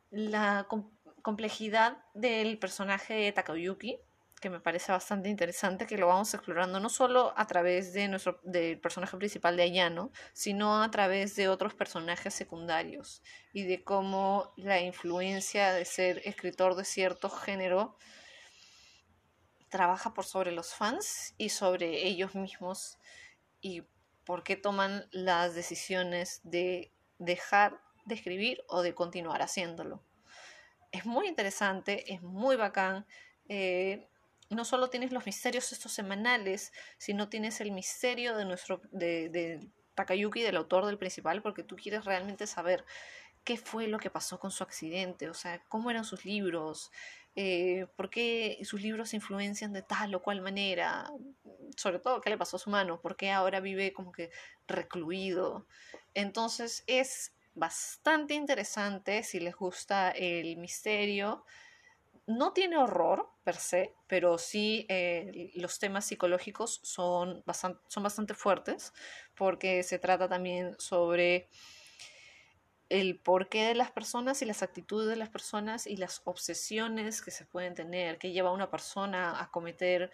[0.10, 0.68] la
[1.22, 4.00] complejidad del personaje de Takayuki,
[4.40, 8.40] que me parece bastante interesante, que lo vamos explorando no solo a través de nuestro,
[8.44, 14.54] del personaje principal de Ayano, sino a través de otros personajes secundarios y de cómo
[14.56, 17.98] la influencia de ser escritor de cierto género
[19.70, 22.98] trabaja por sobre los fans y sobre ellos mismos
[23.62, 23.84] y
[24.24, 30.04] por qué toman las decisiones de dejar de escribir o de continuar haciéndolo.
[30.92, 33.06] Es muy interesante, es muy bacán.
[33.50, 34.08] Eh,
[34.50, 39.70] no solo tienes los misterios estos semanales, sino tienes el misterio de nuestro de, de
[39.96, 42.86] Takayuki, del autor del principal, porque tú quieres realmente saber
[43.44, 46.92] qué fue lo que pasó con su accidente, o sea, cómo eran sus libros,
[47.40, 51.12] eh, por qué sus libros se influencian de tal o cual manera,
[51.76, 54.32] sobre todo qué le pasó a su mano, por qué ahora vive como que
[54.68, 55.68] recluido.
[56.16, 61.46] Entonces es bastante interesante si les gusta el misterio.
[62.26, 68.34] No tiene horror per se, pero sí eh, los temas psicológicos son bastante, son bastante
[68.34, 68.94] fuertes
[69.36, 71.50] porque se trata también sobre
[72.90, 77.32] el porqué de las personas y las actitudes de las personas y las obsesiones que
[77.32, 80.12] se pueden tener, que lleva a una persona a cometer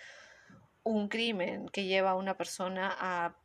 [0.83, 3.37] un crimen, que lleva a una persona a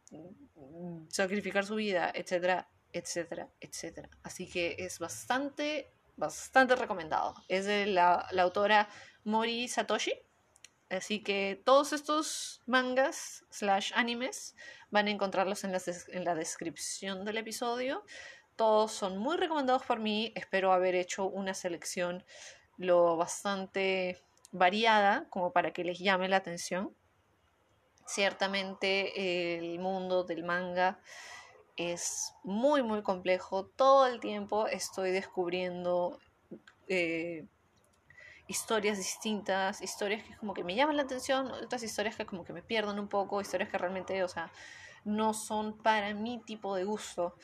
[1.09, 4.09] sacrificar su vida, etcétera, etcétera, etcétera.
[4.22, 7.35] Así que es bastante bastante recomendado.
[7.49, 8.89] Es de la, autora
[9.24, 10.12] Mori Satoshi.
[10.91, 14.57] Así que todos estos mangas slash animes
[14.91, 18.05] van a encontrarlos en la, en la descripción del episodio.
[18.59, 20.33] Todos son muy recomendados por mí.
[20.35, 22.25] Espero haber hecho una selección
[22.77, 26.93] lo bastante variada como para que les llame la atención.
[28.05, 30.99] Ciertamente el mundo del manga
[31.77, 33.65] es muy, muy complejo.
[33.65, 36.19] Todo el tiempo estoy descubriendo
[36.89, 37.47] eh,
[38.49, 42.53] historias distintas, historias que como que me llaman la atención, otras historias que como que
[42.53, 44.51] me pierden un poco, historias que realmente, o sea,
[45.05, 47.37] no son para mi tipo de gusto,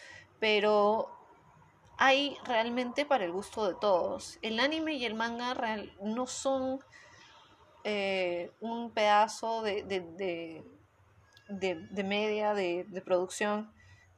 [0.44, 1.08] pero
[1.96, 4.38] hay realmente para el gusto de todos.
[4.42, 6.80] El anime y el manga real, no son
[7.82, 10.62] eh, un pedazo de, de,
[11.48, 13.72] de media, de, producción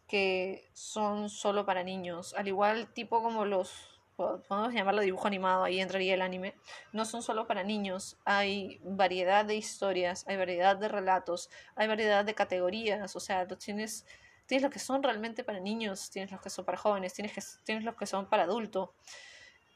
[0.09, 5.79] que son solo para niños, al igual tipo como los, podemos llamarlo dibujo animado, ahí
[5.79, 6.57] entraría el anime,
[6.93, 12.25] no son solo para niños, hay variedad de historias, hay variedad de relatos, hay variedad
[12.25, 14.05] de categorías, o sea, tienes,
[14.47, 17.43] tienes los que son realmente para niños, tienes los que son para jóvenes, tienes, que,
[17.65, 18.91] tienes los que son para adultos,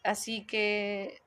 [0.03, 1.23] así que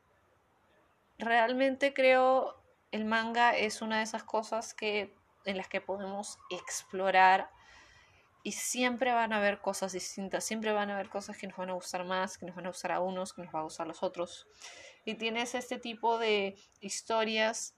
[1.18, 5.16] realmente creo el manga es una de esas cosas que
[5.46, 7.50] en las que podemos explorar
[8.44, 11.70] y siempre van a haber cosas distintas, siempre van a haber cosas que nos van
[11.70, 13.86] a gustar más, que nos van a gustar a unos, que nos van a gustar
[13.86, 14.48] a los otros.
[15.06, 17.76] Y tienes este tipo de historias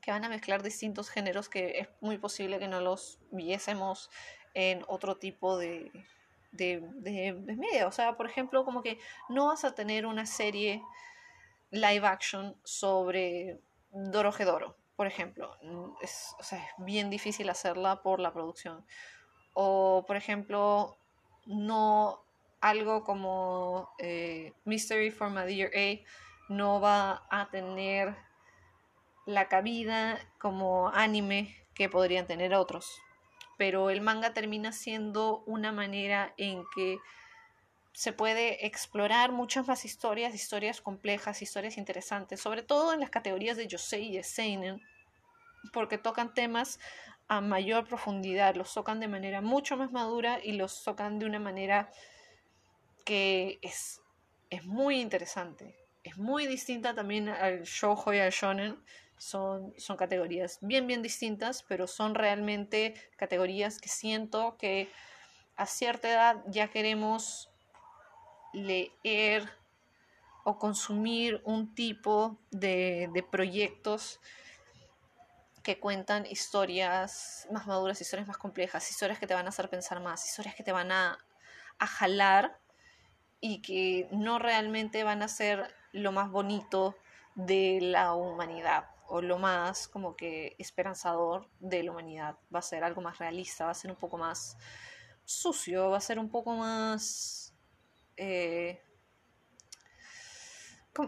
[0.00, 4.08] que van a mezclar distintos géneros que es muy posible que no los viésemos
[4.54, 5.90] en otro tipo de,
[6.52, 7.86] de, de, media.
[7.86, 8.98] O sea, por ejemplo, como que
[9.28, 10.82] no vas a tener una serie
[11.70, 13.60] live action sobre
[13.92, 15.56] Dorojedoro, por ejemplo.
[16.00, 18.84] Es, o sea, es bien difícil hacerla por la producción
[19.54, 20.96] o, por ejemplo,
[21.46, 22.22] no
[22.60, 26.00] algo como eh, Mystery for My Dear A
[26.48, 28.14] no va a tener
[29.26, 33.00] la cabida como anime que podrían tener otros.
[33.58, 36.98] Pero el manga termina siendo una manera en que
[37.92, 43.56] se puede explorar muchas más historias, historias complejas, historias interesantes, sobre todo en las categorías
[43.56, 44.80] de Yosei y Seinen,
[45.72, 46.80] porque tocan temas
[47.28, 51.38] a mayor profundidad, los tocan de manera mucho más madura y los tocan de una
[51.38, 51.90] manera
[53.04, 54.00] que es,
[54.50, 55.76] es muy interesante.
[56.02, 58.82] Es muy distinta también al shoujo y al shonen.
[59.22, 64.90] Son, son categorías bien, bien distintas, pero son realmente categorías que siento que
[65.54, 67.48] a cierta edad ya queremos
[68.52, 69.48] leer
[70.42, 74.18] o consumir un tipo de, de proyectos
[75.62, 80.00] que cuentan historias más maduras, historias más complejas, historias que te van a hacer pensar
[80.00, 81.16] más, historias que te van a,
[81.78, 82.58] jalar
[83.40, 86.96] y que no realmente van a ser lo más bonito
[87.34, 92.38] de la humanidad o lo más como que esperanzador de la humanidad.
[92.52, 94.56] Va a ser algo más realista, va a ser un poco más
[95.26, 97.54] sucio, va a ser un poco más...
[98.16, 98.82] Eh,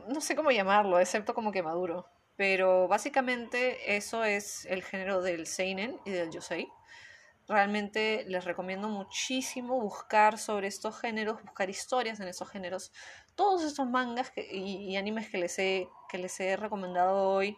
[0.09, 2.07] no sé cómo llamarlo, excepto como que maduro.
[2.37, 6.69] Pero básicamente eso es el género del Seinen y del Yosei.
[7.49, 12.93] Realmente les recomiendo muchísimo buscar sobre estos géneros, buscar historias en esos géneros.
[13.35, 17.57] Todos estos mangas y, animes que les, he, que les he recomendado hoy,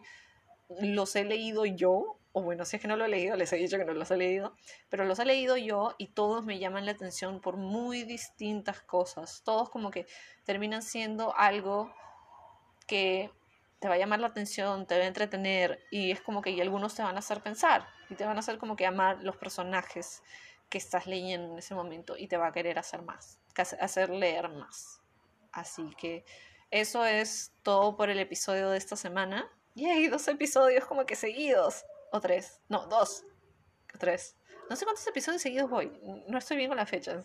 [0.69, 3.57] los he leído yo, o bueno, si es que no lo he leído, les he
[3.57, 4.55] dicho que no los he leído,
[4.89, 9.41] pero los he leído yo y todos me llaman la atención por muy distintas cosas.
[9.43, 10.05] Todos como que
[10.43, 11.91] terminan siendo algo
[12.85, 13.31] que
[13.79, 16.61] te va a llamar la atención, te va a entretener y es como que y
[16.61, 19.37] algunos te van a hacer pensar y te van a hacer como que amar los
[19.37, 20.23] personajes
[20.69, 23.39] que estás leyendo en ese momento y te va a querer hacer más,
[23.79, 25.01] hacer leer más.
[25.51, 26.25] Así que
[26.71, 29.49] eso es todo por el episodio de esta semana.
[29.77, 31.85] Y hay dos episodios como que seguidos.
[32.11, 32.59] O tres.
[32.67, 33.23] No, dos.
[33.93, 34.35] O tres.
[34.71, 35.91] No sé cuántos episodios seguidos voy.
[36.27, 37.23] No estoy bien con las fechas.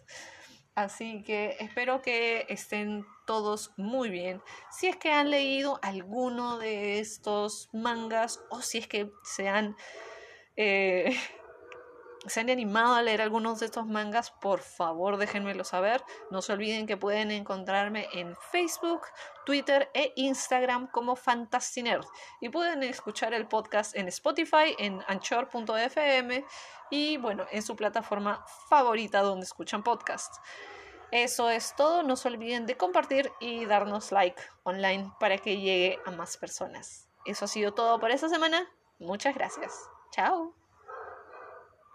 [0.75, 4.43] Así que espero que estén todos muy bien.
[4.71, 9.75] Si es que han leído alguno de estos mangas o si es que se han,
[10.57, 11.19] eh,
[12.27, 16.05] se han animado a leer algunos de estos mangas, por favor déjenmelo saber.
[16.31, 19.03] No se olviden que pueden encontrarme en Facebook,
[19.45, 22.05] Twitter e Instagram como Fantastinerd.
[22.41, 26.45] Y pueden escuchar el podcast en Spotify, en anchor.fm
[26.91, 30.41] y bueno, en su plataforma favorita donde escuchan podcasts.
[31.11, 35.99] Eso es todo, no se olviden de compartir y darnos like online para que llegue
[36.07, 37.09] a más personas.
[37.27, 38.67] Eso ha sido todo por esta semana.
[38.99, 39.75] Muchas gracias.
[40.13, 40.62] Chao.